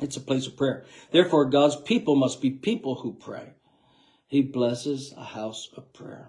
it's 0.00 0.16
a 0.16 0.22
place 0.22 0.46
of 0.46 0.56
prayer. 0.56 0.86
Therefore, 1.10 1.44
God's 1.44 1.76
people 1.76 2.16
must 2.16 2.40
be 2.40 2.52
people 2.52 2.94
who 2.94 3.12
pray. 3.12 3.52
He 4.28 4.42
blesses 4.42 5.12
a 5.16 5.24
house 5.24 5.70
of 5.76 5.92
prayer. 5.92 6.28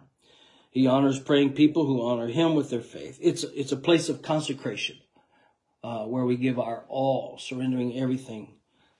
He 0.71 0.87
honors 0.87 1.19
praying 1.19 1.53
people 1.53 1.85
who 1.85 2.01
honor 2.01 2.27
him 2.27 2.55
with 2.55 2.69
their 2.69 2.81
faith. 2.81 3.19
It's, 3.21 3.43
it's 3.43 3.73
a 3.73 3.77
place 3.77 4.07
of 4.07 4.21
consecration 4.21 4.97
uh, 5.83 6.05
where 6.05 6.25
we 6.25 6.37
give 6.37 6.57
our 6.57 6.85
all, 6.87 7.37
surrendering 7.37 7.97
everything 7.97 8.55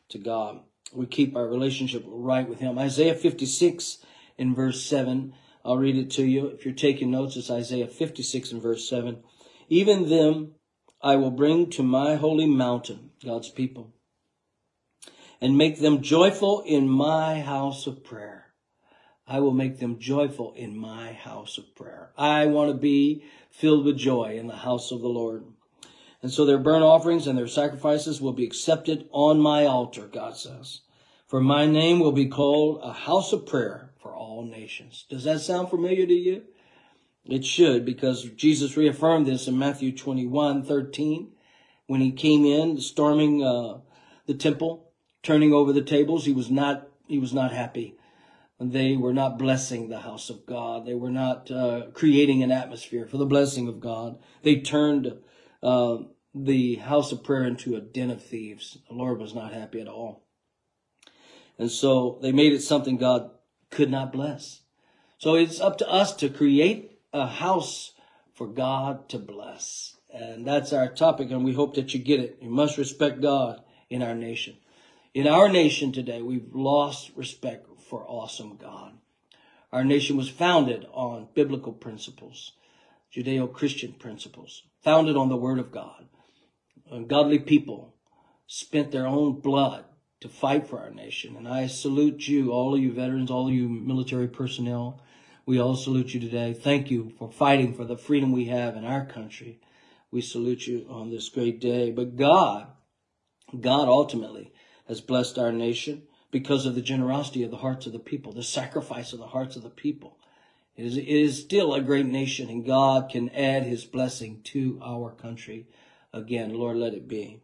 to 0.10 0.18
God. 0.18 0.60
We 0.94 1.06
keep 1.06 1.36
our 1.36 1.48
relationship 1.48 2.04
right 2.08 2.48
with 2.48 2.60
him. 2.60 2.78
Isaiah 2.78 3.16
56 3.16 4.00
in 4.38 4.54
verse 4.54 4.84
7. 4.84 5.34
I'll 5.64 5.78
read 5.78 5.98
it 5.98 6.12
to 6.12 6.26
you. 6.26 6.48
If 6.48 6.66
you're 6.66 6.74
taking 6.74 7.12
notes, 7.12 7.38
it's 7.38 7.50
Isaiah 7.50 7.88
56 7.88 8.52
in 8.52 8.60
verse 8.60 8.90
7. 8.90 9.24
Even 9.70 10.10
them 10.10 10.56
I 11.02 11.16
will 11.16 11.32
bring 11.32 11.70
to 11.72 11.84
my 11.84 12.16
holy 12.16 12.48
mountain, 12.48 13.12
God's 13.24 13.50
people, 13.50 13.94
and 15.40 15.58
make 15.58 15.80
them 15.80 16.02
joyful 16.02 16.62
in 16.66 16.90
my 16.90 17.40
house 17.40 17.88
of 17.88 18.04
prayer. 18.04 18.49
I 19.30 19.40
will 19.42 19.54
make 19.54 19.78
them 19.78 20.00
joyful 20.00 20.54
in 20.56 20.76
my 20.76 21.14
house 21.14 21.60
of 21.60 21.76
prayer. 21.76 22.10
I 22.18 22.48
want 22.48 22.72
to 22.72 22.78
be 22.78 23.24
filled 23.52 23.86
with 23.86 23.96
joy 23.96 24.36
in 24.40 24.48
the 24.48 24.56
house 24.56 24.92
of 24.92 25.02
the 25.02 25.08
Lord. 25.08 25.46
And 26.24 26.32
so 26.32 26.46
their 26.46 26.58
burnt 26.58 26.84
offerings 26.84 27.28
and 27.28 27.38
their 27.38 27.48
sacrifices 27.48 28.20
will 28.20 28.34
be 28.34 28.44
accepted 28.44 29.08
on 29.12 29.40
my 29.40 29.68
altar, 29.68 30.08
God 30.08 30.36
says. 30.36 30.82
For 31.28 31.40
my 31.40 31.68
name 31.68 32.00
will 32.00 32.12
be 32.12 32.26
called 32.26 32.80
a 32.82 32.92
house 32.92 33.32
of 33.32 33.46
prayer 33.46 33.92
for 34.02 34.16
all 34.16 34.44
nations. 34.44 35.06
Does 35.12 35.26
that 35.26 35.42
sound 35.42 35.70
familiar 35.70 36.08
to 36.08 36.14
you? 36.14 36.46
It 37.24 37.46
should, 37.46 37.86
because 37.86 38.24
Jesus 38.32 38.76
reaffirmed 38.76 39.28
this 39.28 39.48
in 39.48 39.60
Matthew 39.60 39.96
21, 39.96 40.64
13, 40.64 41.32
when 41.86 42.02
he 42.02 42.12
came 42.12 42.46
in 42.48 42.80
storming 42.82 43.44
uh, 43.44 43.78
the 44.26 44.34
temple, 44.34 44.90
turning 45.22 45.54
over 45.54 45.72
the 45.72 45.84
tables. 45.84 46.26
He 46.26 46.34
was 46.34 46.50
not, 46.50 46.88
he 47.08 47.20
was 47.20 47.32
not 47.32 47.52
happy 47.52 47.99
they 48.60 48.98
were 48.98 49.14
not 49.14 49.40
blessing 49.40 49.88
the 49.88 50.00
house 50.00 50.30
of 50.30 50.46
God. 50.46 50.86
They 50.86 50.94
were 50.94 51.10
not 51.10 51.50
uh, 51.50 51.88
creating 51.94 52.44
an 52.44 52.52
atmosphere 52.52 53.08
for 53.08 53.18
the 53.18 53.26
blessing 53.26 53.68
of 53.68 53.80
God. 53.80 54.20
They 54.44 54.60
turned 54.60 55.14
uh, 55.64 55.98
the 56.36 56.76
house 56.76 57.12
of 57.12 57.24
prayer 57.24 57.46
into 57.46 57.76
a 57.76 57.82
den 57.82 58.12
of 58.12 58.24
thieves. 58.24 58.78
The 58.90 58.96
Lord 58.96 59.20
was 59.20 59.34
not 59.34 59.54
happy 59.54 59.80
at 59.80 59.88
all. 59.88 60.26
And 61.58 61.72
so 61.72 62.20
they 62.22 62.32
made 62.32 62.54
it 62.54 62.62
something 62.62 62.98
God 62.98 63.32
could 63.70 63.90
not 63.90 64.12
bless. 64.12 64.62
So 65.18 65.36
it's 65.36 65.60
up 65.60 65.78
to 65.80 65.90
us 65.90 66.16
to 66.18 66.30
create 66.30 67.00
a 67.14 67.28
house 67.28 67.94
for 68.34 68.48
God 68.48 69.10
to 69.10 69.20
bless. 69.20 69.98
And 70.12 70.48
that's 70.48 70.74
our 70.74 70.88
topic, 70.88 71.30
and 71.30 71.44
we 71.44 71.54
hope 71.54 71.76
that 71.76 71.94
you 71.94 72.00
get 72.00 72.20
it. 72.20 72.40
You 72.42 72.50
must 72.50 72.78
respect 72.78 73.22
God 73.22 73.62
in 73.90 74.02
our 74.02 74.16
nation. 74.16 74.58
In 75.14 75.28
our 75.28 75.50
nation 75.50 75.92
today, 75.92 76.22
we've 76.22 76.54
lost 76.54 77.12
respect 77.16 77.69
for 77.90 78.06
awesome 78.08 78.58
God. 78.58 78.94
Our 79.72 79.84
nation 79.84 80.16
was 80.16 80.30
founded 80.30 80.86
on 80.94 81.30
biblical 81.34 81.74
principles, 81.74 82.54
Judeo 83.14 83.52
Christian 83.52 83.94
principles, 83.94 84.64
founded 84.84 85.18
on 85.18 85.30
the 85.30 85.38
Word 85.38 85.60
of 85.60 85.72
God. 85.72 86.06
Godly 87.08 87.40
people 87.40 87.96
spent 88.48 88.92
their 88.92 89.06
own 89.06 89.42
blood 89.42 89.86
to 90.22 90.30
fight 90.30 90.68
for 90.68 90.80
our 90.80 90.90
nation. 90.90 91.36
And 91.36 91.48
I 91.48 91.68
salute 91.68 92.28
you, 92.28 92.52
all 92.52 92.76
of 92.76 92.82
you 92.82 92.92
veterans, 92.92 93.32
all 93.32 93.48
of 93.48 93.54
you 93.54 93.70
military 93.70 94.28
personnel. 94.28 95.02
We 95.46 95.60
all 95.60 95.76
salute 95.76 96.14
you 96.14 96.20
today. 96.20 96.54
Thank 96.54 96.92
you 96.92 97.14
for 97.18 97.32
fighting 97.32 97.74
for 97.74 97.86
the 97.86 97.98
freedom 97.98 98.32
we 98.32 98.46
have 98.46 98.76
in 98.76 98.86
our 98.86 99.06
country. 99.06 99.60
We 100.12 100.22
salute 100.22 100.68
you 100.68 100.88
on 100.90 101.10
this 101.10 101.30
great 101.30 101.62
day. 101.62 101.92
But 101.92 102.16
God, 102.16 102.68
God 103.60 103.88
ultimately 103.88 104.52
has 104.88 105.00
blessed 105.00 105.38
our 105.38 105.52
nation 105.52 106.04
because 106.32 106.66
of 106.66 106.76
the 106.76 106.82
generosity 106.82 107.44
of 107.44 107.52
the 107.52 107.58
hearts 107.58 107.86
of 107.86 107.94
the 107.94 108.00
people, 108.00 108.32
the 108.32 108.44
sacrifice 108.44 109.14
of 109.14 109.20
the 109.20 109.28
hearts 109.28 109.56
of 109.56 109.64
the 109.64 109.70
people. 109.70 110.18
It 110.76 110.86
is, 110.86 110.98
it 110.98 111.08
is 111.08 111.42
still 111.42 111.74
a 111.74 111.82
great 111.82 112.06
nation, 112.06 112.50
and 112.50 112.66
God 112.66 113.10
can 113.10 113.30
add 113.30 113.64
his 113.64 113.84
blessing 113.86 114.42
to 114.46 114.80
our 114.84 115.12
country. 115.12 115.68
Again, 116.14 116.54
Lord, 116.54 116.78
let 116.78 116.94
it 116.94 117.08
be. 117.08 117.42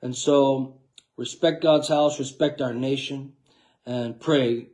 And 0.00 0.16
so, 0.16 0.80
respect 1.16 1.62
God's 1.62 1.88
house, 1.88 2.18
respect 2.18 2.60
our 2.60 2.74
nation, 2.74 3.34
and 3.84 4.20
pray. 4.20 4.68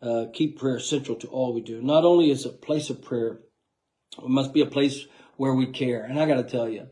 Uh, 0.00 0.26
keep 0.34 0.58
prayer 0.58 0.78
central 0.78 1.16
to 1.16 1.26
all 1.28 1.54
we 1.54 1.62
do. 1.62 1.80
Not 1.80 2.04
only 2.04 2.30
is 2.30 2.44
it 2.44 2.50
a 2.50 2.52
place 2.58 2.90
of 2.90 3.02
prayer, 3.02 3.40
it 4.18 4.28
must 4.28 4.52
be 4.52 4.60
a 4.60 4.66
place 4.66 5.06
where 5.36 5.54
we 5.54 5.66
care. 5.66 6.04
And 6.04 6.20
I 6.20 6.26
got 6.26 6.36
to 6.36 6.44
tell 6.44 6.68
you, 6.68 6.88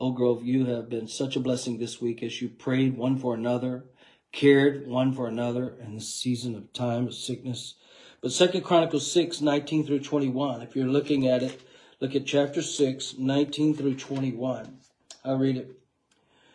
Oak 0.00 0.16
Grove, 0.16 0.44
you 0.44 0.66
have 0.66 0.88
been 0.88 1.06
such 1.06 1.36
a 1.36 1.40
blessing 1.40 1.78
this 1.78 2.00
week 2.00 2.22
as 2.22 2.42
you 2.42 2.48
prayed 2.48 2.96
one 2.96 3.16
for 3.16 3.34
another 3.34 3.84
cared 4.32 4.86
one 4.86 5.12
for 5.12 5.26
another 5.26 5.76
in 5.82 5.94
the 5.94 6.00
season 6.00 6.54
of 6.54 6.72
time 6.72 7.06
of 7.06 7.14
sickness. 7.14 7.74
But 8.20 8.32
Second 8.32 8.62
Chronicles 8.62 9.10
6, 9.10 9.40
19 9.40 9.86
through 9.86 10.00
21, 10.00 10.62
if 10.62 10.74
you're 10.74 10.86
looking 10.86 11.26
at 11.26 11.42
it, 11.42 11.60
look 12.00 12.14
at 12.14 12.26
chapter 12.26 12.62
6, 12.62 13.14
19 13.18 13.74
through 13.74 13.94
21. 13.94 14.78
I'll 15.24 15.38
read 15.38 15.56
it. 15.56 15.78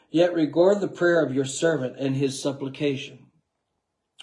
Yet 0.09 0.33
regard 0.33 0.79
the 0.79 0.87
prayer 0.87 1.25
of 1.25 1.33
your 1.33 1.45
servant 1.45 1.97
and 1.97 2.15
his 2.15 2.41
supplication, 2.41 3.27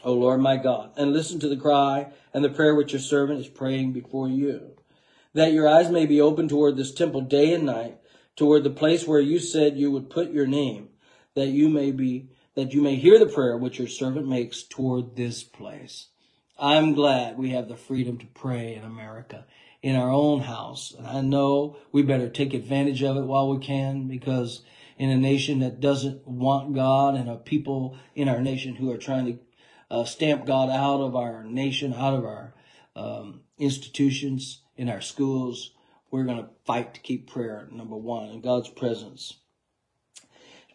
O 0.04 0.12
Lord 0.12 0.40
my 0.40 0.57
God, 0.57 0.92
and 0.97 1.12
listen 1.12 1.40
to 1.40 1.49
the 1.49 1.57
cry 1.57 2.12
and 2.33 2.45
the 2.45 2.49
prayer 2.49 2.75
which 2.75 2.92
your 2.92 3.00
servant 3.00 3.40
is 3.40 3.49
praying 3.49 3.92
before 3.92 4.28
you, 4.28 4.76
that 5.35 5.52
your 5.52 5.69
eyes 5.69 5.90
may 5.90 6.07
be 6.07 6.21
open 6.21 6.47
toward 6.47 6.76
this 6.76 6.95
temple 6.95 7.23
day 7.23 7.52
and 7.52 7.66
night, 7.66 7.99
toward 8.37 8.62
the 8.62 8.71
place 8.71 9.07
where 9.07 9.21
you 9.21 9.38
said 9.38 9.76
you 9.76 9.90
would 9.90 10.11
put 10.11 10.30
your 10.30 10.47
name, 10.47 10.90
that 11.35 11.49
you 11.49 11.69
may 11.69 11.90
be 11.90 12.28
that 12.54 12.73
you 12.73 12.83
may 12.83 12.97
hear 12.97 13.19
the 13.19 13.26
prayer 13.26 13.57
which 13.57 13.78
your 13.78 13.88
servant 13.88 14.26
makes 14.26 14.62
toward 14.62 15.16
this 15.16 15.42
place. 15.42 16.09
I'm 16.59 16.95
glad 16.95 17.38
we 17.38 17.50
have 17.50 17.69
the 17.69 17.76
freedom 17.76 18.19
to 18.19 18.26
pray 18.26 18.75
in 18.75 18.85
America, 18.85 19.47
in 19.83 19.97
our 19.97 20.11
own 20.11 20.40
house. 20.40 20.95
And 20.97 21.07
I 21.07 21.21
know 21.21 21.78
we 21.90 22.02
better 22.02 22.28
take 22.28 22.52
advantage 22.52 23.02
of 23.02 23.16
it 23.16 23.25
while 23.25 23.49
we 23.49 23.64
can 23.64 24.09
because 24.09 24.62
in 24.99 25.09
a 25.09 25.16
nation 25.16 25.61
that 25.61 25.80
doesn't 25.80 26.26
want 26.28 26.75
God 26.75 27.14
and 27.14 27.30
a 27.30 27.37
people 27.37 27.97
in 28.14 28.28
our 28.28 28.42
nation 28.42 28.75
who 28.75 28.90
are 28.92 28.99
trying 28.99 29.26
to 29.26 29.38
uh, 29.90 30.04
stamp 30.04 30.45
God 30.45 30.69
out 30.69 31.00
of 31.00 31.16
our 31.16 31.42
nation, 31.45 31.95
out 31.95 32.14
of 32.14 32.25
our 32.25 32.54
um, 32.95 33.40
institutions, 33.59 34.62
in 34.76 34.88
our 34.88 35.00
schools, 35.00 35.73
we're 36.11 36.25
going 36.25 36.42
to 36.42 36.50
fight 36.64 36.95
to 36.95 37.00
keep 37.00 37.30
prayer 37.30 37.69
number 37.71 37.97
one 37.97 38.28
and 38.30 38.42
God's 38.42 38.69
presence 38.69 39.39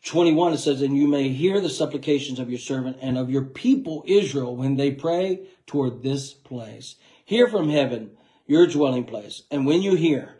21, 0.05 0.53
it 0.53 0.57
says, 0.59 0.81
And 0.81 0.95
you 0.95 1.07
may 1.07 1.29
hear 1.29 1.59
the 1.59 1.69
supplications 1.69 2.37
of 2.37 2.49
your 2.49 2.59
servant 2.59 2.97
and 3.01 3.17
of 3.17 3.31
your 3.31 3.43
people 3.43 4.03
Israel 4.07 4.55
when 4.55 4.75
they 4.75 4.91
pray 4.91 5.47
toward 5.65 6.03
this 6.03 6.31
place. 6.31 6.95
Hear 7.25 7.47
from 7.47 7.69
heaven, 7.69 8.11
your 8.45 8.67
dwelling 8.67 9.05
place. 9.05 9.41
And 9.49 9.65
when 9.65 9.81
you 9.81 9.95
hear, 9.95 10.35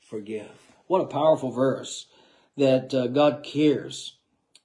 forgive. 0.00 0.50
What 0.86 1.00
a 1.00 1.06
powerful 1.06 1.50
verse 1.50 2.06
that 2.56 2.94
uh, 2.94 3.08
God 3.08 3.42
cares 3.42 4.16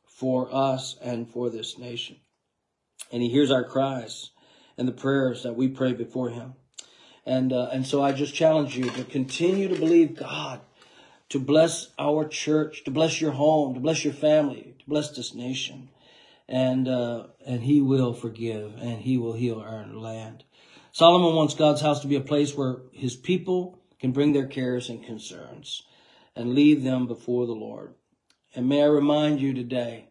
for 0.05 0.47
us 0.53 0.95
and 1.01 1.27
for 1.27 1.49
this 1.49 1.79
nation. 1.79 2.17
And 3.11 3.23
he 3.23 3.29
hears 3.29 3.49
our 3.49 3.63
cries 3.63 4.29
and 4.77 4.87
the 4.87 4.91
prayers 4.91 5.41
that 5.41 5.55
we 5.55 5.69
pray 5.69 5.93
before 5.93 6.29
him. 6.29 6.53
And, 7.25 7.51
uh, 7.51 7.69
and 7.71 7.85
so 7.85 8.03
I 8.03 8.11
just 8.11 8.35
challenge 8.35 8.77
you 8.77 8.91
to 8.91 9.03
continue 9.05 9.67
to 9.67 9.75
believe 9.75 10.15
God 10.15 10.61
to 11.29 11.39
bless 11.39 11.89
our 11.97 12.27
church, 12.27 12.83
to 12.83 12.91
bless 12.91 13.19
your 13.21 13.31
home, 13.31 13.73
to 13.73 13.79
bless 13.79 14.03
your 14.03 14.13
family, 14.13 14.75
to 14.79 14.85
bless 14.87 15.09
this 15.11 15.33
nation. 15.33 15.89
and 16.47 16.87
uh, 16.87 17.27
and 17.45 17.63
He 17.63 17.81
will 17.81 18.13
forgive, 18.13 18.75
and 18.79 19.01
He 19.01 19.17
will 19.17 19.33
heal 19.33 19.59
our 19.59 19.85
land. 19.87 20.43
Solomon 20.91 21.35
wants 21.35 21.55
God's 21.55 21.81
house 21.81 22.01
to 22.01 22.07
be 22.07 22.15
a 22.15 22.21
place 22.21 22.55
where 22.55 22.77
His 22.91 23.15
people 23.15 23.79
can 23.99 24.11
bring 24.11 24.33
their 24.33 24.47
cares 24.47 24.89
and 24.89 25.03
concerns 25.03 25.83
and 26.35 26.53
leave 26.53 26.83
them 26.83 27.07
before 27.07 27.45
the 27.45 27.53
Lord. 27.53 27.95
And 28.55 28.69
may 28.69 28.81
I 28.81 28.87
remind 28.87 29.41
you 29.41 29.53
today 29.53 30.09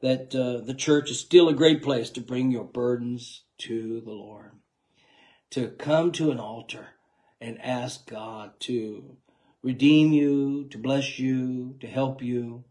that 0.00 0.34
uh, 0.34 0.64
the 0.64 0.74
church 0.74 1.10
is 1.10 1.20
still 1.20 1.48
a 1.48 1.54
great 1.54 1.82
place 1.82 2.10
to 2.10 2.20
bring 2.20 2.50
your 2.50 2.64
burdens 2.64 3.42
to 3.58 4.00
the 4.00 4.12
Lord, 4.12 4.52
to 5.50 5.68
come 5.68 6.12
to 6.12 6.30
an 6.30 6.38
altar 6.38 6.88
and 7.40 7.60
ask 7.60 8.08
God 8.08 8.52
to 8.60 9.16
redeem 9.62 10.12
you, 10.12 10.66
to 10.70 10.78
bless 10.78 11.18
you, 11.18 11.76
to 11.80 11.86
help 11.86 12.22
you, 12.22 12.64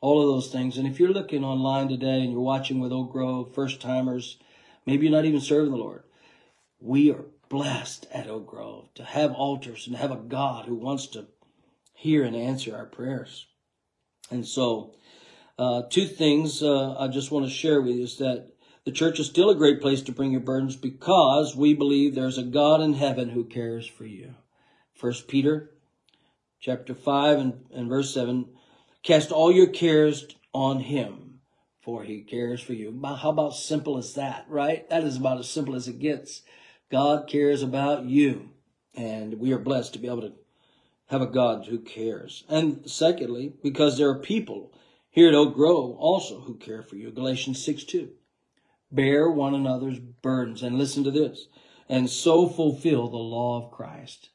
all 0.00 0.20
of 0.20 0.28
those 0.28 0.52
things. 0.52 0.76
And 0.76 0.86
if 0.86 1.00
you're 1.00 1.12
looking 1.12 1.44
online 1.44 1.88
today 1.88 2.20
and 2.20 2.30
you're 2.30 2.40
watching 2.40 2.78
with 2.78 2.92
Oak 2.92 3.12
Grove, 3.12 3.54
first 3.54 3.80
timers, 3.80 4.38
maybe 4.84 5.06
you're 5.06 5.16
not 5.16 5.24
even 5.24 5.40
serving 5.40 5.70
the 5.70 5.76
Lord. 5.76 6.04
We 6.78 7.10
are 7.10 7.24
blessed 7.48 8.06
at 8.12 8.28
Oak 8.28 8.46
Grove 8.46 8.92
to 8.94 9.04
have 9.04 9.32
altars 9.32 9.86
and 9.86 9.96
have 9.96 10.10
a 10.10 10.16
God 10.16 10.66
who 10.66 10.74
wants 10.74 11.06
to 11.08 11.26
hear 11.94 12.24
and 12.24 12.36
answer 12.36 12.76
our 12.76 12.86
prayers. 12.86 13.46
And 14.30 14.46
so, 14.46 14.94
uh, 15.58 15.82
two 15.88 16.06
things 16.06 16.62
uh, 16.62 16.96
I 16.98 17.08
just 17.08 17.30
want 17.30 17.46
to 17.46 17.50
share 17.50 17.80
with 17.80 17.96
you 17.96 18.02
is 18.02 18.18
that 18.18 18.50
the 18.84 18.92
church 18.92 19.18
is 19.18 19.26
still 19.26 19.50
a 19.50 19.54
great 19.54 19.80
place 19.80 20.02
to 20.02 20.12
bring 20.12 20.32
your 20.32 20.40
burdens 20.40 20.76
because 20.76 21.56
we 21.56 21.72
believe 21.72 22.14
there's 22.14 22.38
a 22.38 22.42
God 22.42 22.80
in 22.82 22.92
heaven 22.92 23.30
who 23.30 23.44
cares 23.44 23.86
for 23.86 24.04
you. 24.04 24.34
First 24.92 25.28
Peter 25.28 25.70
chapter 26.60 26.94
5 26.94 27.38
and, 27.38 27.64
and 27.72 27.88
verse 27.88 28.12
7 28.12 28.46
Cast 29.02 29.30
all 29.30 29.52
your 29.52 29.68
cares 29.68 30.26
on 30.52 30.80
him, 30.80 31.38
for 31.80 32.02
he 32.02 32.22
cares 32.22 32.60
for 32.60 32.72
you. 32.72 33.00
How 33.04 33.30
about 33.30 33.54
simple 33.54 33.98
as 33.98 34.14
that, 34.14 34.46
right? 34.48 34.88
That 34.90 35.04
is 35.04 35.16
about 35.16 35.38
as 35.38 35.48
simple 35.48 35.76
as 35.76 35.86
it 35.86 36.00
gets. 36.00 36.42
God 36.90 37.28
cares 37.28 37.62
about 37.62 38.06
you, 38.06 38.50
and 38.94 39.38
we 39.38 39.52
are 39.52 39.58
blessed 39.58 39.92
to 39.92 40.00
be 40.00 40.08
able 40.08 40.22
to 40.22 40.32
have 41.06 41.22
a 41.22 41.26
God 41.26 41.66
who 41.66 41.78
cares. 41.78 42.44
And 42.48 42.90
secondly, 42.90 43.52
because 43.62 43.96
there 43.96 44.08
are 44.08 44.18
people 44.18 44.72
here 45.08 45.28
at 45.28 45.34
Oak 45.34 45.54
Grove 45.54 45.96
also 45.98 46.40
who 46.40 46.56
care 46.56 46.82
for 46.82 46.96
you. 46.96 47.10
Galatians 47.10 47.64
6 47.64 47.84
2. 47.84 48.10
Bear 48.90 49.30
one 49.30 49.54
another's 49.54 49.98
burdens, 49.98 50.62
and 50.62 50.78
listen 50.78 51.04
to 51.04 51.10
this, 51.10 51.48
and 51.88 52.08
so 52.08 52.48
fulfill 52.48 53.08
the 53.08 53.16
law 53.16 53.64
of 53.64 53.72
Christ. 53.72 54.30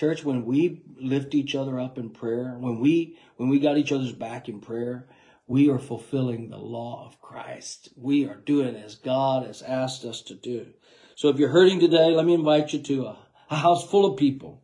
Church, 0.00 0.24
when 0.24 0.46
we 0.46 0.80
lift 0.98 1.34
each 1.34 1.54
other 1.54 1.78
up 1.78 1.98
in 1.98 2.08
prayer, 2.08 2.56
when 2.58 2.80
we 2.80 3.18
when 3.36 3.50
we 3.50 3.58
got 3.58 3.76
each 3.76 3.92
other's 3.92 4.14
back 4.14 4.48
in 4.48 4.58
prayer, 4.58 5.06
we 5.46 5.68
are 5.68 5.78
fulfilling 5.78 6.48
the 6.48 6.56
law 6.56 7.06
of 7.06 7.20
Christ. 7.20 7.90
We 7.98 8.26
are 8.26 8.36
doing 8.36 8.76
as 8.76 8.94
God 8.94 9.46
has 9.46 9.60
asked 9.60 10.06
us 10.06 10.22
to 10.22 10.34
do. 10.34 10.68
So 11.16 11.28
if 11.28 11.36
you're 11.36 11.50
hurting 11.50 11.80
today, 11.80 12.12
let 12.12 12.24
me 12.24 12.32
invite 12.32 12.72
you 12.72 12.78
to 12.78 13.08
a, 13.08 13.18
a 13.50 13.56
house 13.56 13.86
full 13.90 14.10
of 14.10 14.18
people 14.18 14.62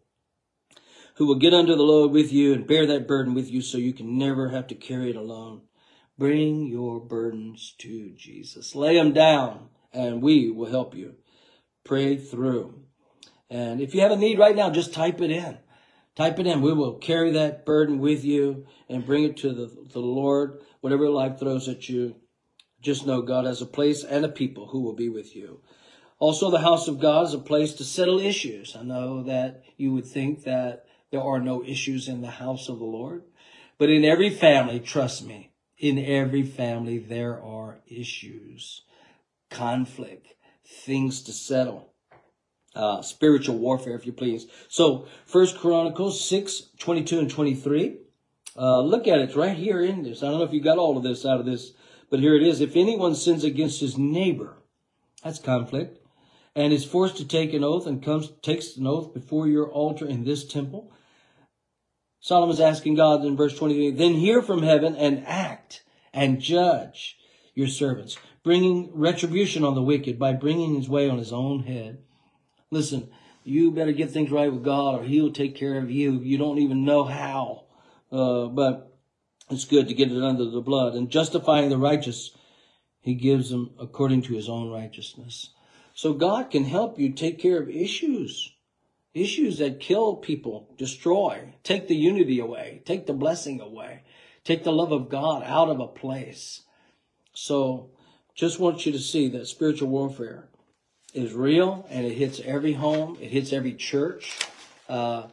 who 1.17 1.27
will 1.27 1.35
get 1.35 1.53
under 1.53 1.77
the 1.77 1.83
load 1.83 2.13
with 2.13 2.33
you 2.33 2.55
and 2.55 2.67
bear 2.67 2.87
that 2.87 3.07
burden 3.07 3.35
with 3.35 3.51
you 3.51 3.61
so 3.61 3.77
you 3.77 3.93
can 3.93 4.17
never 4.17 4.49
have 4.49 4.69
to 4.69 4.75
carry 4.75 5.11
it 5.11 5.17
alone. 5.17 5.61
Bring 6.17 6.67
your 6.67 6.99
burdens 6.99 7.75
to 7.81 8.09
Jesus. 8.17 8.75
Lay 8.75 8.95
them 8.95 9.13
down 9.13 9.69
and 9.93 10.23
we 10.23 10.51
will 10.51 10.71
help 10.71 10.95
you. 10.95 11.17
Pray 11.85 12.17
through. 12.17 12.86
And 13.49 13.81
if 13.81 13.95
you 13.95 14.01
have 14.01 14.11
a 14.11 14.17
need 14.17 14.39
right 14.39 14.57
now, 14.57 14.71
just 14.71 14.93
type 14.93 15.21
it 15.21 15.31
in. 15.31 15.59
Type 16.17 16.39
it 16.39 16.47
in. 16.47 16.63
We 16.63 16.73
will 16.73 16.95
carry 16.95 17.33
that 17.33 17.67
burden 17.67 17.99
with 17.99 18.25
you 18.25 18.67
and 18.89 19.07
bring 19.07 19.25
it 19.25 19.37
to 19.39 19.53
the, 19.53 19.71
the 19.93 20.01
Lord. 20.01 20.61
Whatever 20.81 21.09
life 21.09 21.39
throws 21.39 21.69
at 21.69 21.89
you, 21.89 22.17
just 22.81 23.07
know 23.07 23.23
God 23.23 23.45
has 23.45 23.61
a 23.61 23.67
place 23.67 24.03
and 24.03 24.25
a 24.25 24.29
people 24.29 24.69
who 24.69 24.81
will 24.81 24.95
be 24.95 25.09
with 25.09 25.37
you. 25.37 25.61
Also, 26.19 26.51
the 26.51 26.61
house 26.61 26.89
of 26.89 27.01
God 27.01 27.27
is 27.27 27.35
a 27.35 27.39
place 27.39 27.75
to 27.75 27.85
settle 27.85 28.19
issues. 28.19 28.75
I 28.75 28.83
know 28.83 29.23
that 29.25 29.63
you 29.77 29.93
would 29.93 30.07
think 30.07 30.45
that 30.45 30.87
there 31.11 31.23
are 31.23 31.41
no 31.41 31.63
issues 31.63 32.09
in 32.09 32.23
the 32.23 32.31
house 32.31 32.69
of 32.69 32.79
the 32.79 32.85
Lord, 32.85 33.25
but 33.79 33.91
in 33.91 34.05
every 34.05 34.31
family, 34.31 34.81
trust 34.81 35.27
me, 35.27 35.53
in 35.77 35.99
every 35.99 36.43
family, 36.43 36.99
there 36.99 37.41
are 37.43 37.81
issues, 37.87 38.83
conflict, 39.51 40.29
things 40.65 41.23
to 41.23 41.33
settle 41.33 41.93
uh, 42.77 43.03
spiritual 43.03 43.59
warfare, 43.59 43.95
if 43.95 44.07
you 44.07 44.13
please. 44.13 44.47
So, 44.69 45.07
First 45.25 45.59
Chronicles 45.59 46.23
6, 46.29 46.71
22 46.79 47.19
and 47.19 47.31
23. 47.31 47.97
Uh, 48.57 48.81
look 48.81 49.09
at 49.09 49.19
it 49.19 49.35
right 49.35 49.57
here 49.57 49.83
in 49.83 50.03
this. 50.03 50.23
I 50.23 50.27
don't 50.31 50.39
know 50.39 50.45
if 50.45 50.53
you 50.53 50.61
got 50.61 50.79
all 50.79 50.97
of 50.97 51.03
this 51.03 51.27
out 51.27 51.41
of 51.41 51.47
this, 51.47 51.73
but 52.11 52.21
here 52.21 52.37
it 52.37 52.43
is. 52.43 52.61
If 52.61 52.77
anyone 52.77 53.15
sins 53.15 53.45
against 53.45 53.81
his 53.81 53.99
neighbor, 53.99 54.57
that's 55.23 55.39
conflict, 55.39 55.99
and 56.55 56.73
is 56.73 56.85
forced 56.85 57.17
to 57.19 57.27
take 57.27 57.53
an 57.53 57.65
oath 57.65 57.87
and 57.87 58.03
comes 58.03 58.31
takes 58.43 58.77
an 58.77 58.87
oath 58.87 59.13
before 59.13 59.47
your 59.49 59.71
altar 59.71 60.07
in 60.07 60.25
this 60.25 60.47
temple, 60.47 60.93
Solomon's 62.21 62.61
asking 62.61 62.95
God 62.95 63.25
in 63.25 63.37
verse 63.37 63.57
23, 63.57 63.91
then 63.93 64.15
hear 64.15 64.43
from 64.43 64.63
heaven 64.63 64.97
and 64.97 65.25
act 65.27 65.85
and 66.13 66.41
judge 66.41 67.19
your 67.55 67.69
servants, 67.69 68.19
bringing 68.43 68.91
retribution 68.95 69.65
on 69.65 69.75
the 69.75 69.83
wicked 69.83 70.19
by 70.19 70.33
bringing 70.33 70.75
his 70.75 70.89
way 70.89 71.09
on 71.09 71.19
his 71.19 71.33
own 71.33 71.65
head. 71.65 72.03
Listen, 72.71 73.09
you 73.45 73.71
better 73.71 73.93
get 73.93 74.11
things 74.11 74.31
right 74.31 74.53
with 74.53 74.65
God 74.65 75.01
or 75.01 75.05
He'll 75.05 75.33
take 75.33 75.55
care 75.55 75.79
of 75.79 75.91
you. 75.91 76.19
You 76.19 76.37
don't 76.37 76.59
even 76.59 76.85
know 76.85 77.05
how. 77.05 77.65
Uh, 78.11 78.47
but 78.47 78.93
it's 79.51 79.65
good 79.65 79.89
to 79.89 79.95
get 79.95 80.11
it 80.11 80.23
under 80.23 80.45
the 80.45 80.61
blood. 80.61 80.95
And 80.95 81.11
justifying 81.11 81.71
the 81.71 81.79
righteous, 81.79 82.33
He 83.01 83.15
gives 83.15 83.51
them 83.51 83.71
according 83.79 84.23
to 84.23 84.35
His 84.35 84.49
own 84.49 84.71
righteousness. 84.71 85.51
So 85.95 86.13
God 86.13 86.51
can 86.51 86.65
help 86.65 86.99
you 86.99 87.13
take 87.13 87.39
care 87.39 87.61
of 87.61 87.71
issues. 87.71 88.53
Issues 89.15 89.59
that 89.59 89.81
kill 89.81 90.17
people, 90.17 90.75
destroy, 90.77 91.55
take 91.63 91.89
the 91.89 91.97
unity 91.97 92.39
away, 92.39 92.83
take 92.85 93.07
the 93.07 93.15
blessing 93.15 93.63
away, 93.63 94.03
take 94.45 94.63
the 94.63 94.73
love 94.73 94.93
of 94.93 95.09
God 95.09 95.43
out 95.45 95.71
of 95.71 95.81
a 95.81 95.87
place. 95.87 96.63
So 97.33 97.91
just 98.35 98.61
want 98.61 98.85
you 98.85 98.93
to 98.93 98.99
see 98.99 99.29
that 99.31 99.47
spiritual 99.47 99.89
warfare 99.89 100.51
is 101.17 101.33
real 101.33 101.87
and 101.91 102.07
it 102.07 102.15
hits 102.15 102.41
every 102.45 102.75
home, 102.75 103.17
it 103.21 103.31
hits 103.31 103.53
every 103.53 103.75
church. 103.75 104.39
Uh, 104.89 105.29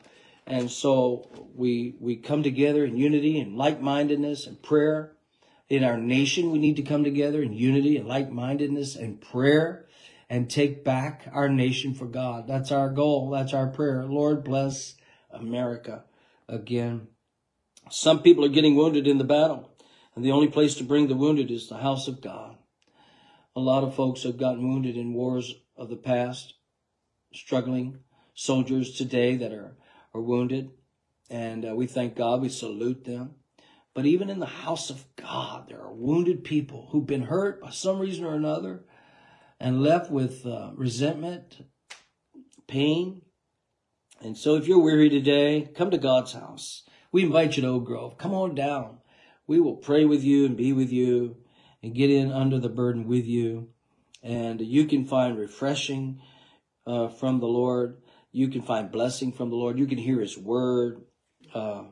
and 0.48 0.72
so 0.72 1.30
we 1.56 1.96
we 2.00 2.15
come 2.15 2.41
together 2.43 2.84
in 2.84 2.98
unity 2.98 3.39
and 3.39 3.56
like-mindedness 3.56 4.48
and 4.48 4.62
prayer. 4.62 5.13
In 5.69 5.84
our 5.84 5.98
nation, 5.98 6.52
we 6.52 6.60
need 6.60 6.76
to 6.76 6.82
come 6.82 7.04
together 7.04 7.41
in 7.41 7.54
unity 7.54 7.98
and 7.98 8.08
like-mindedness 8.08 8.96
and 8.96 9.22
prayer 9.22 9.86
and 10.30 10.50
take 10.50 10.84
back 10.84 11.28
our 11.32 11.50
nation 11.50 11.93
for 11.93 12.06
God. 12.06 12.48
That's 12.48 12.72
our 12.72 12.89
goal. 12.89 13.30
That's 13.30 13.54
our 13.54 13.67
prayer. 13.67 14.06
Lord 14.06 14.43
bless 14.43 14.96
America 15.32 16.04
again. 16.48 17.08
Some 17.89 18.22
people 18.22 18.46
are 18.46 18.50
getting 18.50 18.76
wounded 18.76 19.08
in 19.08 19.17
the 19.17 19.24
battle, 19.24 19.69
and 20.15 20.24
the 20.24 20.32
only 20.32 20.48
place 20.48 20.76
to 20.76 20.84
bring 20.84 21.08
the 21.08 21.15
wounded 21.15 21.52
is 21.52 21.67
the 21.67 21.78
house 21.78 22.08
of 22.08 22.22
God. 22.22 22.58
A 23.56 23.60
lot 23.60 23.84
of 23.84 23.96
folks 23.96 24.24
have 24.24 24.38
gotten 24.38 24.67
wounded 24.67 24.98
in 24.98 25.13
wars 25.13 25.54
of 25.76 25.90
the 25.90 25.96
past, 25.96 26.54
struggling 27.34 28.00
soldiers 28.34 28.96
today 28.96 29.36
that 29.38 29.52
are, 29.52 29.76
are 30.14 30.22
wounded. 30.22 30.72
And 31.30 31.66
uh, 31.66 31.76
we 31.76 31.88
thank 31.88 32.16
God, 32.16 32.42
we 32.42 32.50
salute 32.50 33.06
them. 33.06 33.36
But 33.94 34.06
even 34.06 34.30
in 34.30 34.40
the 34.40 34.46
house 34.46 34.90
of 34.90 35.06
God, 35.16 35.68
there 35.70 35.82
are 35.82 35.94
wounded 35.94 36.44
people 36.44 36.90
who've 36.92 37.06
been 37.06 37.24
hurt 37.24 37.62
by 37.62 37.70
some 37.70 38.00
reason 38.00 38.26
or 38.26 38.34
another 38.34 38.86
and 39.60 39.84
left 39.84 40.12
with 40.12 40.46
uh, 40.46 40.72
resentment, 40.76 41.66
pain. 42.68 43.22
And 44.22 44.38
so 44.38 44.56
if 44.56 44.68
you're 44.68 44.82
weary 44.82 45.10
today, 45.10 45.70
come 45.76 45.92
to 45.92 45.98
God's 45.98 46.34
house. 46.34 46.84
We 47.12 47.24
invite 47.24 47.56
you 47.56 47.62
to 47.62 47.70
Oak 47.70 47.86
Grove. 47.86 48.18
Come 48.18 48.34
on 48.34 48.56
down. 48.56 48.98
We 49.46 49.60
will 49.60 49.76
pray 49.76 50.06
with 50.06 50.24
you 50.24 50.46
and 50.46 50.58
be 50.58 50.74
with 50.74 50.92
you 50.92 51.38
and 51.84 51.94
get 51.94 52.10
in 52.10 52.32
under 52.32 52.60
the 52.60 52.70
burden 52.70 53.08
with 53.08 53.26
you. 53.26 53.70
And 54.24 54.62
you 54.62 54.86
can 54.86 55.06
find 55.06 55.38
refreshing 55.38 56.22
uh, 56.88 57.10
from 57.10 57.40
the 57.40 57.48
Lord. 57.48 58.02
You 58.32 58.48
can 58.48 58.62
find 58.62 58.92
blessing 58.92 59.32
from 59.32 59.50
the 59.50 59.56
Lord. 59.56 59.78
You 59.78 59.86
can 59.86 59.98
hear 59.98 60.20
His 60.20 60.38
word. 60.38 61.02
Uh, 61.54 61.84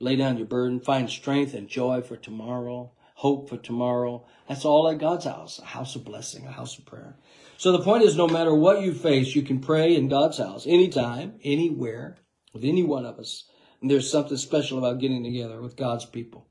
lay 0.00 0.16
down 0.16 0.36
your 0.36 0.46
burden. 0.46 0.80
Find 0.80 1.08
strength 1.08 1.54
and 1.54 1.68
joy 1.68 2.02
for 2.02 2.16
tomorrow. 2.16 2.92
Hope 3.14 3.48
for 3.48 3.56
tomorrow. 3.56 4.26
That's 4.48 4.64
all 4.64 4.88
at 4.90 4.98
God's 4.98 5.24
house. 5.24 5.58
A 5.58 5.64
house 5.64 5.96
of 5.96 6.04
blessing, 6.04 6.46
a 6.46 6.52
house 6.52 6.78
of 6.78 6.84
prayer. 6.84 7.16
So 7.56 7.72
the 7.72 7.82
point 7.82 8.02
is, 8.02 8.16
no 8.16 8.28
matter 8.28 8.54
what 8.54 8.82
you 8.82 8.92
face, 8.92 9.34
you 9.34 9.42
can 9.42 9.60
pray 9.60 9.96
in 9.96 10.08
God's 10.08 10.36
house 10.36 10.66
anytime, 10.66 11.40
anywhere, 11.42 12.18
with 12.52 12.64
any 12.64 12.82
one 12.82 13.06
of 13.06 13.18
us. 13.18 13.44
And 13.80 13.90
there's 13.90 14.10
something 14.10 14.36
special 14.36 14.78
about 14.78 15.00
getting 15.00 15.24
together 15.24 15.62
with 15.62 15.76
God's 15.76 16.04
people 16.04 16.48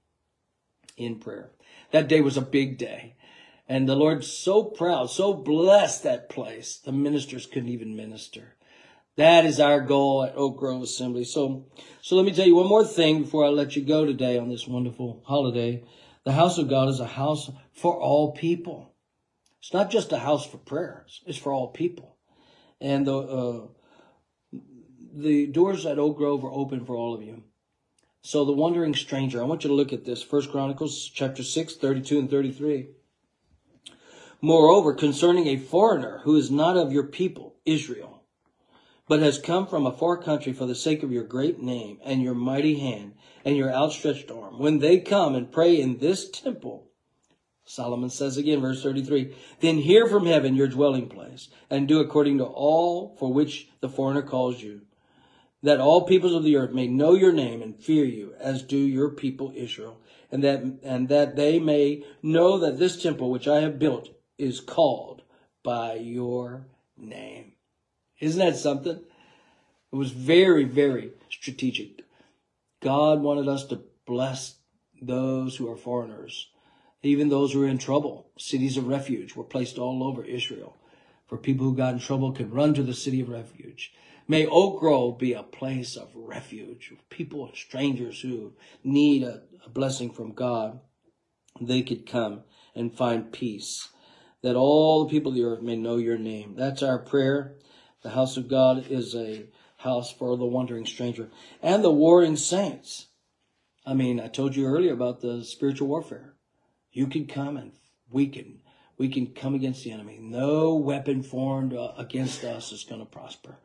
in 0.98 1.20
prayer. 1.20 1.52
That 1.92 2.08
day 2.08 2.22
was 2.22 2.38
a 2.38 2.42
big 2.42 2.78
day. 2.78 3.16
And 3.68 3.90
the 3.90 3.96
Lord's 3.96 4.32
so 4.32 4.64
proud, 4.64 5.10
so 5.10 5.34
blessed 5.34 6.04
that 6.04 6.30
place. 6.30 6.78
The 6.78 6.92
ministers 6.92 7.48
couldn't 7.48 7.70
even 7.70 7.96
minister. 7.96 8.56
That 9.16 9.46
is 9.46 9.60
our 9.60 9.80
goal 9.80 10.24
at 10.24 10.36
Oak 10.36 10.58
Grove 10.58 10.84
Assembly. 10.84 11.24
So, 11.24 11.66
so 12.02 12.16
let 12.16 12.26
me 12.26 12.34
tell 12.34 12.46
you 12.46 12.56
one 12.56 12.68
more 12.68 12.86
thing 12.86 13.24
before 13.24 13.46
I 13.46 13.50
let 13.50 13.76
you 13.76 13.84
go 13.84 14.06
today 14.06 14.38
on 14.38 14.50
this 14.50 14.68
wonderful 14.68 15.24
holiday. 15.26 15.84
The 16.26 16.34
house 16.34 16.58
of 16.58 16.70
God 16.70 16.90
is 16.90 17.00
a 17.00 17.08
house 17.08 17.50
for 17.74 18.00
all 18.00 18.34
people. 18.34 18.94
It's 19.60 19.74
not 19.74 19.90
just 19.90 20.12
a 20.12 20.20
house 20.20 20.46
for 20.46 20.58
prayers. 20.58 21.22
It's 21.26 21.38
for 21.38 21.54
all 21.54 21.70
people. 21.70 22.18
And 22.82 23.08
the, 23.08 23.18
uh, 23.18 23.68
the 25.14 25.48
doors 25.48 25.86
at 25.86 25.98
Oak 25.98 26.18
Grove 26.18 26.44
are 26.44 26.52
open 26.52 26.86
for 26.86 26.96
all 26.96 27.16
of 27.16 27.24
you. 27.24 27.44
So 28.22 28.44
the 28.44 28.52
wandering 28.52 28.96
stranger, 28.96 29.42
I 29.42 29.46
want 29.46 29.64
you 29.64 29.70
to 29.70 29.76
look 29.76 29.94
at 29.94 30.04
this. 30.04 30.22
First 30.22 30.52
Chronicles 30.52 31.10
chapter 31.14 31.42
6, 31.42 31.76
32 31.76 32.20
and 32.20 32.30
33. 32.30 32.90
Moreover, 34.42 34.94
concerning 34.94 35.48
a 35.48 35.58
foreigner 35.58 36.20
who 36.24 36.36
is 36.36 36.52
not 36.52 36.78
of 36.78 36.92
your 36.92 37.08
people, 37.08 37.56
Israel, 37.66 38.24
but 39.08 39.22
has 39.22 39.40
come 39.40 39.68
from 39.68 39.86
a 39.86 39.96
far 39.96 40.18
country 40.18 40.52
for 40.52 40.66
the 40.66 40.76
sake 40.76 41.04
of 41.04 41.12
your 41.12 41.24
great 41.24 41.62
name 41.62 42.00
and 42.04 42.22
your 42.22 42.34
mighty 42.34 42.80
hand 42.80 43.14
and 43.44 43.56
your 43.56 43.72
outstretched 43.72 44.32
arm, 44.32 44.60
when 44.60 44.80
they 44.80 45.00
come 45.00 45.36
and 45.36 45.52
pray 45.52 45.80
in 45.80 46.00
this 46.00 46.30
temple, 46.30 46.90
Solomon 47.64 48.10
says 48.10 48.38
again, 48.38 48.62
verse 48.62 48.84
33, 48.84 49.34
then 49.60 49.78
hear 49.78 50.08
from 50.08 50.26
heaven 50.26 50.56
your 50.56 50.68
dwelling 50.68 51.08
place 51.08 51.50
and 51.70 51.88
do 51.88 52.00
according 52.00 52.38
to 52.40 52.46
all 52.46 53.16
for 53.18 53.32
which 53.32 53.70
the 53.80 53.90
foreigner 53.90 54.22
calls 54.22 54.62
you, 54.62 54.82
that 55.64 55.80
all 55.80 56.06
peoples 56.06 56.34
of 56.34 56.44
the 56.44 56.56
earth 56.58 56.72
may 56.72 56.88
know 56.88 57.14
your 57.14 57.34
name 57.34 57.62
and 57.62 57.82
fear 57.82 58.06
you 58.06 58.34
as 58.40 58.64
do 58.64 58.78
your 58.78 59.10
people 59.12 59.52
Israel, 59.56 60.00
and 60.32 60.44
that, 60.44 60.62
and 60.84 61.10
that 61.10 61.36
they 61.36 61.58
may 61.58 62.04
know 62.22 62.60
that 62.60 62.78
this 62.78 63.02
temple 63.02 63.32
which 63.32 63.48
I 63.48 63.62
have 63.62 63.80
built 63.80 64.10
is 64.38 64.60
called 64.60 65.24
by 65.64 65.96
your 65.96 66.68
name. 66.98 67.54
Isn't 68.20 68.40
that 68.40 68.58
something? 68.58 69.00
It 69.92 69.96
was 69.96 70.12
very, 70.12 70.64
very 70.64 71.12
strategic. 71.30 72.04
God 72.82 73.22
wanted 73.22 73.48
us 73.48 73.66
to 73.68 73.82
bless 74.06 74.56
those 75.02 75.56
who 75.56 75.72
are 75.72 75.78
foreigners, 75.78 76.50
even 77.04 77.30
those 77.30 77.54
who 77.54 77.64
are 77.64 77.68
in 77.68 77.78
trouble. 77.78 78.30
Cities 78.38 78.78
of 78.78 78.88
refuge 78.88 79.36
were 79.36 79.44
placed 79.44 79.78
all 79.78 80.04
over 80.04 80.24
Israel. 80.24 80.78
For 81.28 81.38
people 81.38 81.66
who 81.66 81.76
got 81.76 81.94
in 81.94 82.00
trouble 82.00 82.32
could 82.32 82.54
run 82.54 82.74
to 82.76 82.84
the 82.84 82.94
city 82.94 83.22
of 83.22 83.30
refuge. 83.30 83.94
May 84.28 84.46
Oak 84.46 84.80
Grove 84.80 85.18
be 85.18 85.34
a 85.34 85.44
place 85.44 85.96
of 85.96 86.10
refuge. 86.16 86.90
For 86.90 87.16
people, 87.16 87.50
strangers 87.54 88.22
who 88.22 88.54
need 88.84 89.24
a, 89.24 89.44
a 89.66 89.70
blessing 89.70 90.12
from 90.12 90.34
God, 90.34 90.80
they 91.60 91.82
could 91.82 92.06
come 92.06 92.44
and 92.76 92.96
find 92.96 93.32
peace 93.32 93.90
that 94.46 94.56
all 94.56 95.04
the 95.04 95.10
people 95.10 95.32
of 95.32 95.36
the 95.36 95.44
earth 95.44 95.64
may 95.64 95.76
know 95.76 95.98
your 95.98 96.20
name. 96.20 96.54
That's 96.56 96.84
our 96.84 97.00
prayer. 97.00 97.56
The 98.04 98.12
house 98.12 98.38
of 98.38 98.48
God 98.48 98.86
is 98.92 99.16
a 99.16 99.48
house 99.78 100.12
for 100.12 100.38
the 100.38 100.46
wandering 100.46 100.86
stranger 100.86 101.30
and 101.64 101.84
the 101.84 101.90
warring 101.90 102.36
saints. 102.36 103.08
I 103.88 103.96
mean, 103.96 104.20
I 104.20 104.28
told 104.28 104.56
you 104.56 104.68
earlier 104.68 104.94
about 104.94 105.22
the 105.22 105.44
spiritual 105.44 105.88
warfare. 105.88 106.36
You 106.92 107.08
can 107.08 107.26
come 107.26 107.58
and 107.58 107.72
we 108.12 108.28
can 108.28 108.60
we 109.00 109.10
can 109.10 109.34
come 109.34 109.56
against 109.56 109.84
the 109.84 109.92
enemy. 109.92 110.20
No 110.22 110.76
weapon 110.76 111.24
formed 111.24 111.74
uh, 111.74 111.94
against 111.98 112.44
us 112.44 112.72
is 112.72 112.84
going 112.84 113.02
to 113.02 113.08
prosper. 113.08 113.58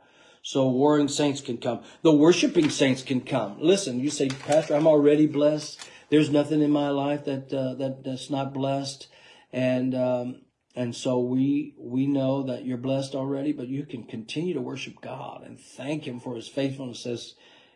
So 0.43 0.67
warring 0.71 1.09
saints 1.09 1.43
can 1.43 1.59
come. 1.59 1.83
The 2.01 2.11
worshiping 2.11 2.71
saints 2.71 3.03
can 3.03 3.21
come. 3.21 3.59
Listen, 3.61 4.01
you 4.01 4.09
say, 4.09 4.31
Pastor, 4.31 4.77
I'm 4.77 4.87
already 4.87 5.27
blessed. 5.27 5.87
There's 6.09 6.31
nothing 6.31 6.63
in 6.63 6.71
my 6.71 6.89
life 6.89 7.27
that 7.27 7.53
uh, 7.53 7.75
that 7.75 8.03
that's 8.03 8.31
not 8.31 8.55
blessed, 8.55 9.09
and 9.53 9.95
um, 9.95 10.41
and 10.81 10.97
so 10.97 11.19
we 11.19 11.75
we 11.77 12.07
know 12.07 12.43
that 12.45 12.65
you're 12.65 12.79
blessed 12.79 13.15
already, 13.15 13.53
but 13.53 13.69
you 13.69 13.85
can 13.85 14.03
continue 14.03 14.55
to 14.55 14.63
worship 14.63 15.03
God 15.03 15.43
and 15.45 15.61
thank 15.61 16.07
Him 16.07 16.19
for 16.19 16.35
His 16.35 16.49
faithfulness, 16.49 17.05
as 17.05 17.35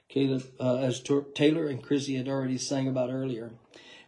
Caleb, 0.08 0.44
uh, 0.58 0.76
as 0.76 1.02
Taylor 1.34 1.66
and 1.66 1.82
Chrissy 1.82 2.16
had 2.16 2.28
already 2.28 2.56
sang 2.56 2.88
about 2.88 3.10
earlier, 3.10 3.52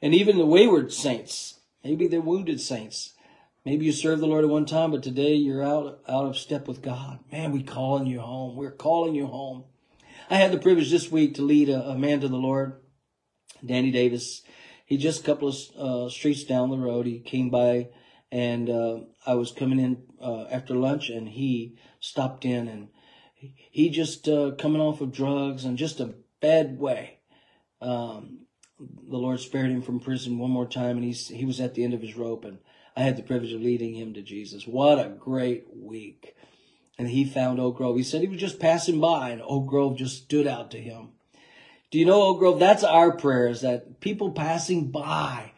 and 0.01 0.15
even 0.15 0.39
the 0.39 0.47
wayward 0.47 0.95
saints, 0.95 1.61
maybe 1.85 2.09
the 2.09 2.23
wounded 2.23 2.59
saints. 2.59 3.13
Maybe 3.67 3.85
you 3.85 3.93
served 3.93 4.23
the 4.23 4.27
Lord 4.27 4.45
at 4.45 4.51
one 4.51 4.65
time, 4.65 4.93
but 4.93 5.03
today 5.03 5.35
you're 5.35 5.63
out 5.63 6.01
out 6.09 6.25
of 6.25 6.39
step 6.39 6.67
with 6.67 6.81
God. 6.81 7.19
Man, 7.31 7.53
we 7.53 7.63
calling 7.63 8.07
you 8.07 8.21
home. 8.21 8.57
We're 8.57 8.71
calling 8.71 9.15
you 9.15 9.27
home. 9.27 9.65
I 10.31 10.37
had 10.37 10.53
the 10.53 10.59
privilege 10.59 10.91
this 10.91 11.13
week 11.13 11.35
to 11.35 11.43
lead 11.43 11.69
a, 11.69 11.91
a 11.91 11.99
man 11.99 12.21
to 12.23 12.29
the 12.29 12.37
Lord, 12.37 12.81
Danny 13.63 13.91
Davis. 13.91 14.41
He 14.87 14.97
just 14.97 15.21
a 15.21 15.25
couple 15.25 15.49
of 15.49 15.57
uh, 15.79 16.09
streets 16.09 16.45
down 16.45 16.71
the 16.71 16.79
road. 16.79 17.05
He 17.05 17.19
came 17.19 17.51
by 17.51 17.89
and 18.31 18.69
uh, 18.69 19.01
I 19.27 19.35
was 19.35 19.53
coming 19.53 19.79
in 19.79 20.03
uh, 20.21 20.45
after 20.45 20.75
lunch, 20.75 21.09
and 21.11 21.29
he 21.29 21.77
stopped 22.01 22.45
in, 22.45 22.69
and 22.69 22.89
he 23.35 23.91
just 23.91 24.29
uh, 24.29 24.53
coming 24.59 24.81
off 24.81 25.01
of 25.01 25.13
drugs 25.13 25.65
and 25.65 25.79
just 25.79 26.01
a 26.01 26.15
bad 26.41 26.79
way. 26.79 27.19
Um, 27.81 28.47
the 28.79 29.17
Lord 29.17 29.41
spared 29.41 29.71
him 29.71 29.83
from 29.83 30.01
prison 30.01 30.39
one 30.39 30.51
more 30.51 30.67
time, 30.67 30.97
and 30.97 31.05
he's 31.05 31.29
he 31.29 31.45
was 31.45 31.61
at 31.61 31.75
the 31.75 31.85
end 31.85 31.95
of 31.95 32.03
his 32.03 32.17
rope, 32.17 32.45
and 32.45 32.59
I 32.97 33.03
had 33.03 33.17
the 33.17 33.23
privilege 33.23 33.53
of 33.53 33.61
leading 33.61 33.95
him 33.95 34.15
to 34.15 34.23
Jesus. 34.23 34.67
What 34.67 34.99
a 34.99 35.09
great 35.09 35.67
week! 35.75 36.35
And 36.99 37.09
he 37.09 37.25
found 37.25 37.61
Oak 37.61 37.77
Grove. 37.77 37.97
He 37.97 38.03
said 38.03 38.23
he 38.23 38.29
was 38.29 38.41
just 38.41 38.59
passing 38.59 39.01
by, 39.01 39.31
and 39.31 39.43
Oak 39.43 39.67
Grove 39.67 39.97
just 39.97 40.25
stood 40.25 40.47
out 40.47 40.71
to 40.73 40.81
him. 40.81 41.11
Do 41.91 41.99
you 41.99 42.07
know 42.07 42.23
Oak 42.23 42.39
Grove? 42.39 42.59
That's 42.59 42.85
our 42.85 43.13
prayers 43.17 43.61
that 43.61 44.01
people 44.01 44.33
passing 44.33 44.91
by 44.91 45.53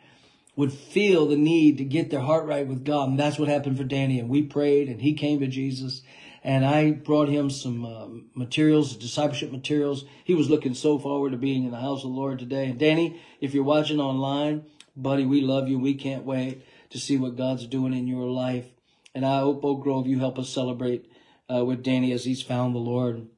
would 0.59 0.73
feel 0.73 1.29
the 1.29 1.37
need 1.37 1.79
to 1.79 1.85
get 1.85 2.11
their 2.11 2.19
heart 2.19 2.45
right 2.45 2.67
with 2.67 2.85
God. 2.85 3.11
And 3.11 3.19
that's 3.19 3.39
what 3.39 3.49
happened 3.49 3.79
for 3.79 3.85
Danny. 3.85 4.19
And 4.19 4.29
we 4.29 4.43
prayed 4.43 4.89
and 4.89 5.01
he 5.01 5.15
came 5.15 5.39
to 5.39 5.47
Jesus. 5.47 6.03
And 6.43 6.67
I 6.67 6.91
brought 6.91 7.29
him 7.29 7.49
some 7.49 7.85
uh, 7.87 8.09
materials, 8.35 8.97
discipleship 8.97 9.53
materials. 9.53 10.05
He 10.25 10.35
was 10.35 10.51
looking 10.51 10.75
so 10.75 10.99
forward 10.99 11.31
to 11.31 11.39
being 11.39 11.63
in 11.63 11.71
the 11.71 11.77
house 11.77 12.03
of 12.03 12.11
the 12.11 12.17
Lord 12.17 12.41
today. 12.41 12.65
And 12.65 12.77
Danny, 12.77 13.21
if 13.41 13.55
you're 13.55 13.63
watching 13.63 14.01
online, 14.01 14.65
buddy, 14.97 15.25
we 15.25 15.43
love 15.43 15.69
you. 15.69 15.79
We 15.79 15.95
can't 15.95 16.25
wait 16.25 16.65
to 16.91 16.99
see 16.99 17.17
what 17.17 17.37
God's 17.37 17.69
doing 17.69 17.95
in 17.95 18.09
your 18.09 18.27
life. 18.27 18.67
And 19.15 19.25
I 19.25 19.39
hope, 19.39 19.65
Oak 19.65 19.85
Grove, 19.85 20.09
you 20.09 20.19
help 20.19 20.41
us 20.41 20.49
celebrate 20.49 21.09
uh, 21.49 21.65
with 21.65 21.85
Danny 21.85 22.11
as 22.11 22.25
he's 22.25 22.43
found 22.43 22.75
the 22.75 22.81
Lord, 22.81 23.29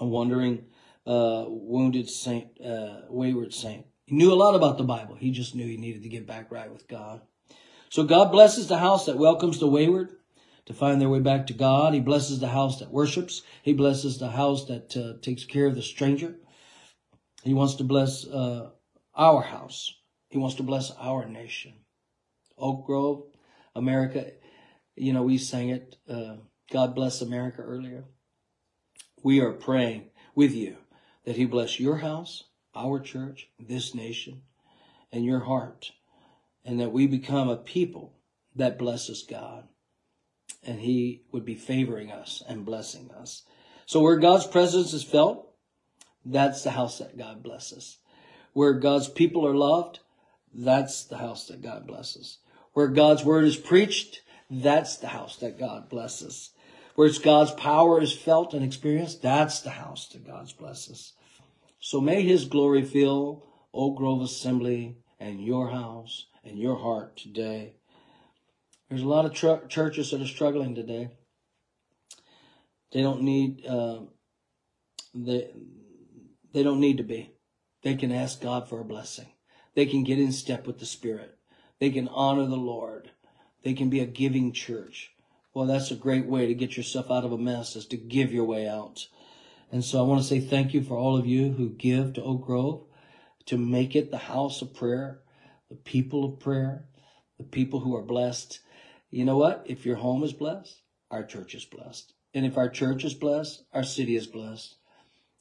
a 0.00 0.04
wandering, 0.04 0.64
uh, 1.06 1.44
wounded 1.46 2.10
saint, 2.10 2.60
uh, 2.60 3.02
wayward 3.08 3.54
saint. 3.54 3.86
He 4.06 4.14
knew 4.14 4.32
a 4.32 4.34
lot 4.34 4.54
about 4.54 4.78
the 4.78 4.84
Bible. 4.84 5.16
He 5.16 5.30
just 5.30 5.54
knew 5.54 5.66
he 5.66 5.76
needed 5.76 6.02
to 6.02 6.08
get 6.08 6.26
back 6.26 6.50
right 6.50 6.72
with 6.72 6.88
God. 6.88 7.22
So 7.90 8.04
God 8.04 8.32
blesses 8.32 8.68
the 8.68 8.78
house 8.78 9.06
that 9.06 9.18
welcomes 9.18 9.58
the 9.58 9.68
wayward 9.68 10.10
to 10.66 10.74
find 10.74 11.00
their 11.00 11.08
way 11.08 11.20
back 11.20 11.46
to 11.46 11.52
God. 11.52 11.94
He 11.94 12.00
blesses 12.00 12.40
the 12.40 12.48
house 12.48 12.78
that 12.80 12.90
worships. 12.90 13.42
He 13.62 13.72
blesses 13.72 14.18
the 14.18 14.30
house 14.30 14.66
that 14.66 14.96
uh, 14.96 15.20
takes 15.22 15.44
care 15.44 15.66
of 15.66 15.74
the 15.74 15.82
stranger. 15.82 16.36
He 17.42 17.54
wants 17.54 17.74
to 17.76 17.84
bless 17.84 18.26
uh, 18.26 18.70
our 19.14 19.42
house. 19.42 19.94
He 20.28 20.38
wants 20.38 20.56
to 20.56 20.62
bless 20.62 20.90
our 20.98 21.28
nation. 21.28 21.74
Oak 22.58 22.86
Grove, 22.86 23.24
America. 23.74 24.32
You 24.96 25.12
know, 25.12 25.22
we 25.22 25.38
sang 25.38 25.68
it, 25.68 25.96
uh, 26.08 26.36
God 26.72 26.94
bless 26.94 27.20
America 27.20 27.62
earlier. 27.62 28.04
We 29.22 29.40
are 29.40 29.52
praying 29.52 30.10
with 30.34 30.52
you 30.52 30.76
that 31.24 31.36
he 31.36 31.44
bless 31.44 31.78
your 31.78 31.98
house, 31.98 32.44
our 32.76 33.00
church, 33.00 33.48
this 33.58 33.94
nation, 33.94 34.42
and 35.12 35.24
your 35.24 35.40
heart, 35.40 35.92
and 36.64 36.80
that 36.80 36.92
we 36.92 37.06
become 37.06 37.48
a 37.48 37.56
people 37.56 38.12
that 38.54 38.78
blesses 38.78 39.24
God. 39.28 39.64
And 40.62 40.80
He 40.80 41.22
would 41.32 41.44
be 41.44 41.54
favoring 41.54 42.10
us 42.10 42.42
and 42.48 42.64
blessing 42.64 43.10
us. 43.10 43.42
So 43.86 44.00
where 44.00 44.18
God's 44.18 44.46
presence 44.46 44.92
is 44.92 45.04
felt, 45.04 45.48
that's 46.24 46.64
the 46.64 46.72
house 46.72 46.98
that 46.98 47.16
God 47.16 47.42
blesses. 47.42 47.98
Where 48.52 48.72
God's 48.72 49.08
people 49.08 49.46
are 49.46 49.54
loved, 49.54 50.00
that's 50.52 51.04
the 51.04 51.18
house 51.18 51.46
that 51.48 51.62
God 51.62 51.86
blesses. 51.86 52.38
Where 52.72 52.88
God's 52.88 53.24
word 53.24 53.44
is 53.44 53.56
preached, 53.56 54.22
that's 54.50 54.96
the 54.96 55.08
house 55.08 55.36
that 55.36 55.58
God 55.58 55.88
blesses. 55.88 56.50
Where 56.94 57.10
God's 57.22 57.52
power 57.52 58.00
is 58.00 58.12
felt 58.12 58.54
and 58.54 58.64
experienced, 58.64 59.22
that's 59.22 59.60
the 59.60 59.70
house 59.70 60.08
that 60.08 60.26
God 60.26 60.52
blesses. 60.58 61.12
So 61.86 62.00
may 62.00 62.22
his 62.22 62.46
glory 62.46 62.82
fill 62.82 63.44
Oak 63.72 63.98
Grove 63.98 64.20
Assembly 64.20 64.96
and 65.20 65.40
your 65.40 65.70
house 65.70 66.26
and 66.42 66.58
your 66.58 66.74
heart 66.74 67.16
today. 67.16 67.74
There's 68.88 69.02
a 69.02 69.08
lot 69.08 69.24
of 69.24 69.32
tr- 69.32 69.68
churches 69.68 70.10
that 70.10 70.20
are 70.20 70.26
struggling 70.26 70.74
today. 70.74 71.10
They 72.90 73.02
don't 73.02 73.22
need 73.22 73.64
uh, 73.64 74.00
they 75.14 75.52
they 76.52 76.64
don't 76.64 76.80
need 76.80 76.96
to 76.96 77.04
be. 77.04 77.30
They 77.84 77.94
can 77.94 78.10
ask 78.10 78.40
God 78.40 78.68
for 78.68 78.80
a 78.80 78.84
blessing. 78.84 79.28
They 79.76 79.86
can 79.86 80.02
get 80.02 80.18
in 80.18 80.32
step 80.32 80.66
with 80.66 80.80
the 80.80 80.86
Spirit. 80.86 81.38
They 81.78 81.90
can 81.90 82.08
honor 82.08 82.46
the 82.46 82.56
Lord. 82.56 83.12
They 83.62 83.74
can 83.74 83.90
be 83.90 84.00
a 84.00 84.06
giving 84.06 84.50
church. 84.50 85.12
Well, 85.54 85.66
that's 85.66 85.92
a 85.92 85.94
great 85.94 86.26
way 86.26 86.48
to 86.48 86.54
get 86.54 86.76
yourself 86.76 87.12
out 87.12 87.24
of 87.24 87.30
a 87.30 87.38
mess 87.38 87.76
is 87.76 87.86
to 87.86 87.96
give 87.96 88.32
your 88.32 88.44
way 88.44 88.66
out. 88.66 89.06
And 89.70 89.84
so 89.84 89.98
I 89.98 90.06
want 90.06 90.22
to 90.22 90.26
say 90.26 90.40
thank 90.40 90.74
you 90.74 90.82
for 90.82 90.96
all 90.96 91.16
of 91.16 91.26
you 91.26 91.52
who 91.52 91.70
give 91.70 92.14
to 92.14 92.22
Oak 92.22 92.46
Grove 92.46 92.84
to 93.46 93.56
make 93.56 93.96
it 93.96 94.10
the 94.10 94.18
house 94.18 94.62
of 94.62 94.74
prayer, 94.74 95.20
the 95.68 95.76
people 95.76 96.24
of 96.24 96.40
prayer, 96.40 96.84
the 97.38 97.44
people 97.44 97.80
who 97.80 97.96
are 97.96 98.02
blessed. 98.02 98.60
You 99.10 99.24
know 99.24 99.36
what? 99.36 99.64
If 99.66 99.84
your 99.84 99.96
home 99.96 100.22
is 100.22 100.32
blessed, 100.32 100.80
our 101.10 101.24
church 101.24 101.54
is 101.54 101.64
blessed. 101.64 102.12
And 102.34 102.44
if 102.44 102.56
our 102.56 102.68
church 102.68 103.04
is 103.04 103.14
blessed, 103.14 103.64
our 103.72 103.82
city 103.82 104.16
is 104.16 104.26
blessed. 104.26 104.76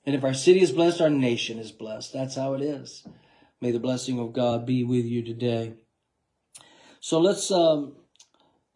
And 0.06 0.16
if 0.16 0.24
our 0.24 0.34
city 0.34 0.62
is 0.62 0.72
blessed, 0.72 1.02
our 1.02 1.10
nation 1.10 1.60
is 1.60 1.72
blessed. 1.72 2.14
That's 2.14 2.36
how 2.36 2.54
it 2.54 2.62
is. 2.62 3.06
May 3.60 3.72
the 3.72 3.80
blessing 3.80 4.20
of 4.20 4.34
God 4.34 4.66
be 4.66 4.84
with 4.84 5.06
you 5.06 5.24
today. 5.24 5.74
So 7.00 7.20
let's 7.20 7.52
um, 7.52 7.96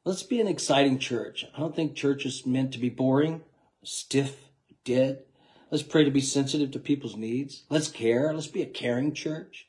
let's 0.05 0.23
be 0.23 0.39
an 0.39 0.47
exciting 0.47 0.99
church. 0.99 1.45
I 1.55 1.59
don't 1.59 1.75
think 1.75 1.95
church 1.95 2.25
is 2.25 2.45
meant 2.45 2.73
to 2.73 2.79
be 2.79 2.89
boring, 2.89 3.41
stiff, 3.83 4.49
dead. 4.83 5.23
Let's 5.71 5.83
pray 5.83 6.03
to 6.03 6.11
be 6.11 6.21
sensitive 6.21 6.71
to 6.71 6.79
people's 6.79 7.15
needs. 7.15 7.63
Let's 7.69 7.89
care. 7.89 8.33
Let's 8.33 8.47
be 8.47 8.63
a 8.63 8.67
caring 8.67 9.13
church 9.13 9.67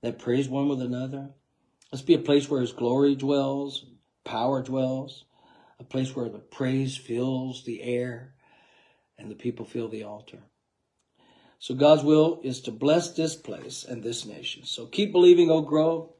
that 0.00 0.18
prays 0.18 0.48
one 0.48 0.68
with 0.68 0.80
another. 0.80 1.30
Let's 1.90 2.02
be 2.02 2.14
a 2.14 2.18
place 2.18 2.48
where 2.48 2.60
His 2.60 2.72
glory 2.72 3.16
dwells, 3.16 3.84
power 4.24 4.62
dwells, 4.62 5.24
a 5.80 5.84
place 5.84 6.14
where 6.14 6.28
the 6.28 6.38
praise 6.38 6.96
fills 6.96 7.64
the 7.64 7.82
air 7.82 8.34
and 9.18 9.30
the 9.30 9.34
people 9.34 9.64
fill 9.64 9.88
the 9.88 10.04
altar. 10.04 10.38
So 11.58 11.74
God's 11.74 12.04
will 12.04 12.40
is 12.44 12.60
to 12.62 12.70
bless 12.70 13.12
this 13.12 13.34
place 13.34 13.84
and 13.88 14.02
this 14.02 14.24
nation. 14.26 14.64
So 14.64 14.86
keep 14.86 15.12
believing, 15.12 15.50
Oak 15.50 15.66
Grove. 15.66 16.10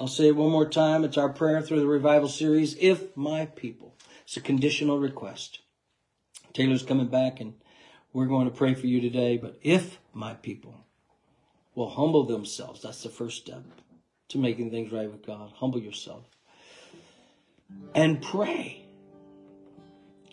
I'll 0.00 0.08
say 0.08 0.28
it 0.28 0.36
one 0.36 0.50
more 0.50 0.68
time. 0.68 1.04
It's 1.04 1.18
our 1.18 1.28
prayer 1.28 1.62
through 1.62 1.80
the 1.80 1.86
revival 1.86 2.28
series. 2.28 2.76
If 2.80 3.16
my 3.16 3.46
people, 3.46 3.94
it's 4.24 4.36
a 4.36 4.40
conditional 4.40 4.98
request. 4.98 5.60
Taylor's 6.54 6.82
coming 6.82 7.08
back 7.08 7.40
and 7.40 7.54
we're 8.12 8.26
going 8.26 8.48
to 8.48 8.56
pray 8.56 8.74
for 8.74 8.86
you 8.86 9.00
today. 9.00 9.36
But 9.36 9.58
if 9.62 9.98
my 10.12 10.34
people 10.34 10.74
will 11.74 11.90
humble 11.90 12.24
themselves, 12.24 12.82
that's 12.82 13.02
the 13.02 13.08
first 13.08 13.38
step 13.38 13.64
to 14.28 14.38
making 14.38 14.70
things 14.70 14.92
right 14.92 15.10
with 15.10 15.26
God. 15.26 15.52
Humble 15.56 15.80
yourself 15.80 16.24
and 17.94 18.22
pray 18.22 18.84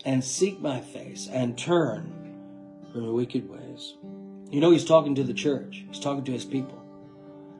and 0.05 0.23
seek 0.23 0.59
my 0.61 0.79
face 0.79 1.27
and 1.31 1.57
turn 1.57 2.13
from 2.91 3.05
the 3.05 3.11
wicked 3.11 3.49
ways. 3.49 3.95
You 4.49 4.61
know, 4.61 4.71
he's 4.71 4.85
talking 4.85 5.15
to 5.15 5.23
the 5.23 5.33
church, 5.33 5.85
he's 5.89 5.99
talking 5.99 6.23
to 6.25 6.31
his 6.31 6.45
people. 6.45 6.75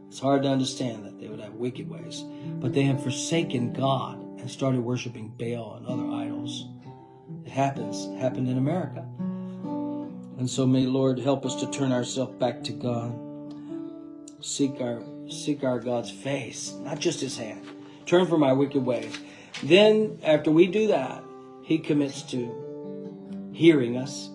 It's 0.08 0.20
hard 0.20 0.44
to 0.44 0.50
understand 0.50 1.06
that 1.06 1.20
they 1.20 1.28
would 1.28 1.40
have 1.40 1.54
wicked 1.54 1.90
ways, 1.90 2.24
but 2.60 2.74
they 2.74 2.84
have 2.84 3.04
forsaken 3.04 3.74
God 3.74 4.18
and 4.40 4.50
started 4.50 4.82
worshiping 4.82 5.34
Baal 5.38 5.76
and 5.76 5.86
other 5.86 6.10
idols. 6.10 6.66
It 7.46 7.52
happens, 7.52 8.06
it 8.06 8.18
happened 8.18 8.48
in 8.48 8.58
America. 8.58 9.08
And 10.40 10.50
so 10.50 10.66
may 10.66 10.86
Lord 10.86 11.20
help 11.20 11.46
us 11.46 11.56
to 11.56 11.70
turn 11.70 11.92
ourselves 11.92 12.34
back 12.40 12.64
to 12.64 12.72
God. 12.72 13.14
Seek 14.42 14.80
our 14.80 15.04
seek 15.30 15.66
our 15.66 15.80
God's 15.80 16.10
face, 16.10 16.74
not 16.80 16.98
just 16.98 17.20
his 17.20 17.38
hand. 17.38 17.68
Turn 18.06 18.26
from 18.26 18.42
our 18.42 18.56
wicked 18.56 18.84
ways. 18.84 19.14
Then 19.62 20.18
after 20.24 20.50
we 20.50 20.66
do 20.68 20.88
that, 20.88 21.22
he 21.62 21.78
commits 21.78 22.22
to 22.32 23.50
hearing 23.52 23.98
us, 23.98 24.30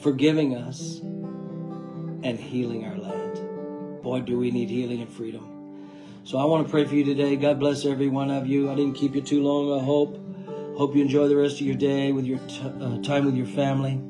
forgiving 0.00 0.56
us, 0.56 0.98
and 0.98 2.38
healing 2.38 2.84
our 2.84 2.96
land. 2.96 4.02
Boy, 4.02 4.20
do 4.20 4.36
we 4.38 4.50
need 4.50 4.70
healing 4.70 5.02
and 5.02 5.10
freedom. 5.10 5.46
So 6.24 6.36
I 6.36 6.44
want 6.44 6.66
to 6.66 6.70
pray 6.70 6.84
for 6.84 6.96
you 6.96 7.04
today. 7.04 7.36
God 7.36 7.60
bless 7.60 7.86
every 7.86 8.08
one 8.08 8.30
of 8.30 8.46
you. 8.46 8.70
I 8.70 8.74
didn't 8.74 8.94
keep 8.94 9.14
you 9.14 9.22
too 9.22 9.42
long, 9.42 9.80
I 9.80 9.84
hope. 9.84 10.18
Hope 10.80 10.96
you 10.96 11.02
enjoy 11.02 11.28
the 11.28 11.36
rest 11.36 11.56
of 11.56 11.66
your 11.66 11.76
day 11.76 12.10
with 12.10 12.24
your 12.24 12.38
uh, 12.38 13.02
time 13.02 13.26
with 13.26 13.34
your 13.34 13.44
family. 13.44 14.00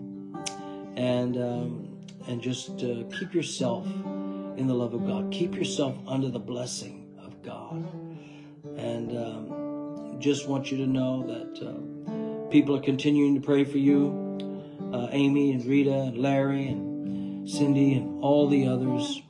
And, 0.95 1.37
um, 1.37 1.99
and 2.29 2.41
just 2.41 2.85
uh, 2.85 3.03
keep 3.19 3.35
yourself 3.35 3.87
in 3.87 4.69
the 4.69 4.75
love 4.75 4.95
of 4.95 5.05
God. 5.05 5.33
Keep 5.33 5.57
yourself 5.57 5.97
under 6.07 6.29
the 6.29 6.39
blessing 6.39 7.13
of 7.25 7.43
God. 7.43 7.89
And 8.77 9.19
um, 9.19 10.21
just 10.21 10.47
want 10.47 10.71
you 10.71 10.77
to 10.77 10.87
know 10.87 11.27
that 11.27 11.67
uh, 11.67 12.49
people 12.53 12.77
are 12.77 12.83
continuing 12.83 13.35
to 13.35 13.41
pray 13.41 13.65
for 13.65 13.79
you. 13.79 14.39
Uh, 14.95 15.09
Amy 15.11 15.51
and 15.51 15.67
Rita 15.67 15.93
and 15.93 16.19
Larry 16.19 16.69
and 16.69 17.51
Cindy 17.51 17.95
and 17.95 18.23
all 18.23 18.49
the 18.49 18.69
others. 18.69 19.23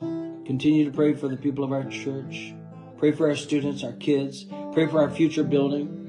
Continue 0.45 0.85
to 0.85 0.91
pray 0.91 1.15
for 1.15 1.27
the 1.27 1.37
people 1.37 1.63
of 1.63 1.71
our 1.71 1.85
church. 1.85 2.53
Pray 2.99 3.11
for 3.11 3.27
our 3.29 3.35
students, 3.35 3.83
our 3.83 3.93
kids. 3.93 4.45
Pray 4.73 4.85
for 4.85 5.01
our 5.01 5.09
future 5.09 5.43
building 5.43 6.00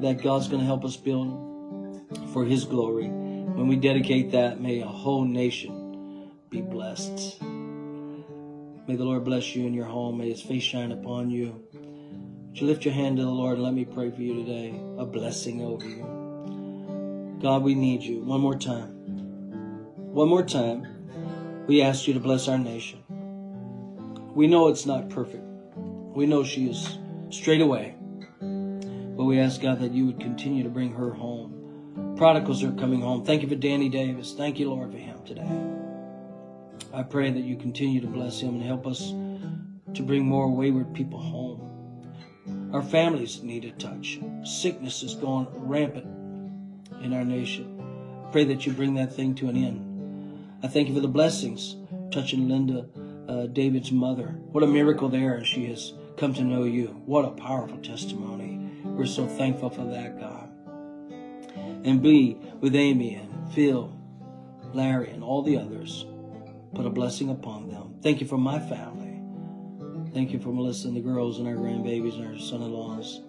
that 0.00 0.22
God's 0.22 0.48
going 0.48 0.60
to 0.60 0.66
help 0.66 0.84
us 0.84 0.96
build 0.96 2.02
for 2.32 2.44
His 2.44 2.64
glory. 2.64 3.08
When 3.08 3.68
we 3.68 3.76
dedicate 3.76 4.32
that, 4.32 4.60
may 4.60 4.80
a 4.80 4.86
whole 4.86 5.24
nation 5.24 6.30
be 6.50 6.60
blessed. 6.60 7.40
May 8.86 8.96
the 8.96 9.04
Lord 9.04 9.24
bless 9.24 9.54
you 9.54 9.66
in 9.66 9.74
your 9.74 9.86
home. 9.86 10.18
May 10.18 10.30
His 10.30 10.42
face 10.42 10.62
shine 10.62 10.92
upon 10.92 11.30
you. 11.30 11.62
Would 11.72 12.60
you 12.60 12.66
lift 12.66 12.84
your 12.84 12.94
hand 12.94 13.16
to 13.16 13.24
the 13.24 13.30
Lord 13.30 13.54
and 13.54 13.64
let 13.64 13.74
me 13.74 13.84
pray 13.84 14.10
for 14.10 14.22
you 14.22 14.34
today? 14.44 14.80
A 14.98 15.04
blessing 15.04 15.62
over 15.62 15.86
you. 15.88 17.38
God, 17.40 17.62
we 17.62 17.74
need 17.74 18.02
you. 18.02 18.20
One 18.20 18.40
more 18.40 18.56
time. 18.56 18.90
One 20.12 20.28
more 20.28 20.44
time. 20.44 20.86
We 21.66 21.82
ask 21.82 22.06
you 22.06 22.14
to 22.14 22.20
bless 22.20 22.46
our 22.46 22.58
nation. 22.58 23.02
We 24.34 24.46
know 24.46 24.68
it's 24.68 24.86
not 24.86 25.08
perfect. 25.08 25.44
We 25.76 26.26
know 26.26 26.44
she 26.44 26.68
is 26.68 26.98
straight 27.30 27.60
away. 27.60 27.96
But 29.24 29.28
we 29.28 29.40
ask 29.40 29.62
God 29.62 29.80
that 29.80 29.92
you 29.92 30.04
would 30.04 30.20
continue 30.20 30.62
to 30.64 30.68
bring 30.68 30.92
her 30.92 31.10
home. 31.10 32.14
Prodigals 32.14 32.62
are 32.62 32.72
coming 32.72 33.00
home. 33.00 33.24
Thank 33.24 33.40
you 33.40 33.48
for 33.48 33.54
Danny 33.54 33.88
Davis. 33.88 34.34
Thank 34.34 34.58
you, 34.58 34.68
Lord, 34.68 34.92
for 34.92 34.98
him 34.98 35.16
today. 35.24 35.48
I 36.92 37.04
pray 37.04 37.30
that 37.30 37.40
you 37.40 37.56
continue 37.56 38.02
to 38.02 38.06
bless 38.06 38.38
him 38.38 38.56
and 38.56 38.62
help 38.62 38.86
us 38.86 39.14
to 39.94 40.02
bring 40.02 40.26
more 40.26 40.50
wayward 40.50 40.92
people 40.92 41.18
home. 41.18 42.70
Our 42.74 42.82
families 42.82 43.42
need 43.42 43.64
a 43.64 43.70
touch. 43.70 44.20
Sickness 44.44 45.02
is 45.02 45.14
going 45.14 45.46
rampant 45.54 46.04
in 47.02 47.14
our 47.14 47.24
nation. 47.24 47.82
Pray 48.30 48.44
that 48.44 48.66
you 48.66 48.74
bring 48.74 48.92
that 48.96 49.14
thing 49.14 49.34
to 49.36 49.48
an 49.48 49.56
end. 49.56 50.52
I 50.62 50.68
thank 50.68 50.88
you 50.88 50.94
for 50.94 51.00
the 51.00 51.08
blessings 51.08 51.76
touching 52.10 52.46
Linda, 52.46 52.86
uh, 53.26 53.46
David's 53.46 53.90
mother. 53.90 54.36
What 54.52 54.64
a 54.64 54.66
miracle 54.66 55.08
there, 55.08 55.32
and 55.32 55.46
she 55.46 55.64
has 55.68 55.94
come 56.18 56.34
to 56.34 56.44
know 56.44 56.64
you. 56.64 56.88
What 57.06 57.24
a 57.24 57.30
powerful 57.30 57.78
testimony. 57.78 58.63
We're 58.94 59.06
so 59.06 59.26
thankful 59.26 59.70
for 59.70 59.84
that, 59.84 60.18
God. 60.20 60.48
And 61.84 62.00
be 62.00 62.38
with 62.60 62.74
Amy 62.76 63.16
and 63.16 63.52
Phil, 63.52 63.92
Larry, 64.72 65.10
and 65.10 65.22
all 65.22 65.42
the 65.42 65.56
others. 65.56 66.06
Put 66.74 66.86
a 66.86 66.90
blessing 66.90 67.28
upon 67.28 67.68
them. 67.68 67.96
Thank 68.02 68.20
you 68.20 68.26
for 68.26 68.38
my 68.38 68.58
family. 68.58 69.20
Thank 70.12 70.32
you 70.32 70.38
for 70.38 70.50
Melissa 70.50 70.88
and 70.88 70.96
the 70.96 71.00
girls 71.00 71.40
and 71.40 71.48
our 71.48 71.54
grandbabies 71.54 72.14
and 72.14 72.26
our 72.34 72.38
son-in-laws. 72.38 73.22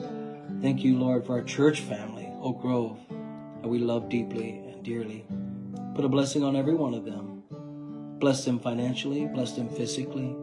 Thank 0.61 0.83
you, 0.83 0.99
Lord, 0.99 1.25
for 1.25 1.33
our 1.33 1.43
church 1.43 1.81
family, 1.81 2.29
Oak 2.41 2.61
Grove, 2.61 2.99
that 3.61 3.67
we 3.67 3.79
love 3.79 4.07
deeply 4.07 4.61
and 4.71 4.83
dearly. 4.83 5.25
Put 5.95 6.05
a 6.05 6.09
blessing 6.09 6.43
on 6.43 6.55
every 6.55 6.75
one 6.75 6.93
of 6.93 7.05
them. 7.05 7.43
Bless 8.19 8.45
them 8.45 8.59
financially, 8.59 9.25
bless 9.25 9.53
them 9.53 9.67
physically, 9.67 10.35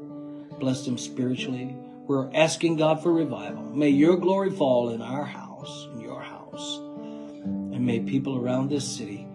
bless 0.59 0.85
them 0.85 0.99
spiritually. 0.99 1.77
We're 2.07 2.31
asking 2.35 2.77
God 2.77 3.03
for 3.03 3.13
revival. 3.13 3.63
May 3.63 3.91
your 3.91 4.17
glory 4.17 4.51
fall 4.51 4.91
in 4.91 5.01
our 5.01 5.25
house, 5.25 5.89
in 5.93 6.01
your 6.01 6.21
house. 6.21 6.79
And 7.45 7.87
may 7.87 8.01
people 8.01 8.37
around 8.37 8.69
this 8.69 8.87
city 8.87 9.27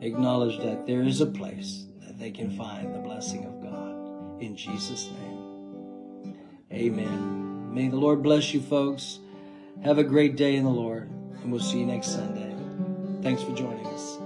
acknowledge 0.00 0.58
that 0.58 0.86
there 0.86 1.02
is 1.02 1.20
a 1.20 1.26
place 1.26 1.86
that 2.00 2.18
they 2.18 2.30
can 2.30 2.56
find 2.56 2.94
the 2.94 2.98
blessing 2.98 3.44
of 3.44 3.62
God. 3.62 4.42
In 4.42 4.56
Jesus' 4.56 5.08
name. 5.10 6.36
Amen. 6.72 7.74
May 7.74 7.88
the 7.88 7.96
Lord 7.96 8.22
bless 8.22 8.52
you, 8.52 8.60
folks. 8.60 9.18
Have 9.82 9.98
a 9.98 10.04
great 10.04 10.36
day 10.36 10.56
in 10.56 10.64
the 10.64 10.70
Lord, 10.70 11.08
and 11.42 11.50
we'll 11.50 11.60
see 11.60 11.80
you 11.80 11.86
next 11.86 12.08
Sunday. 12.08 12.54
Thanks 13.22 13.42
for 13.42 13.54
joining 13.54 13.86
us. 13.86 14.21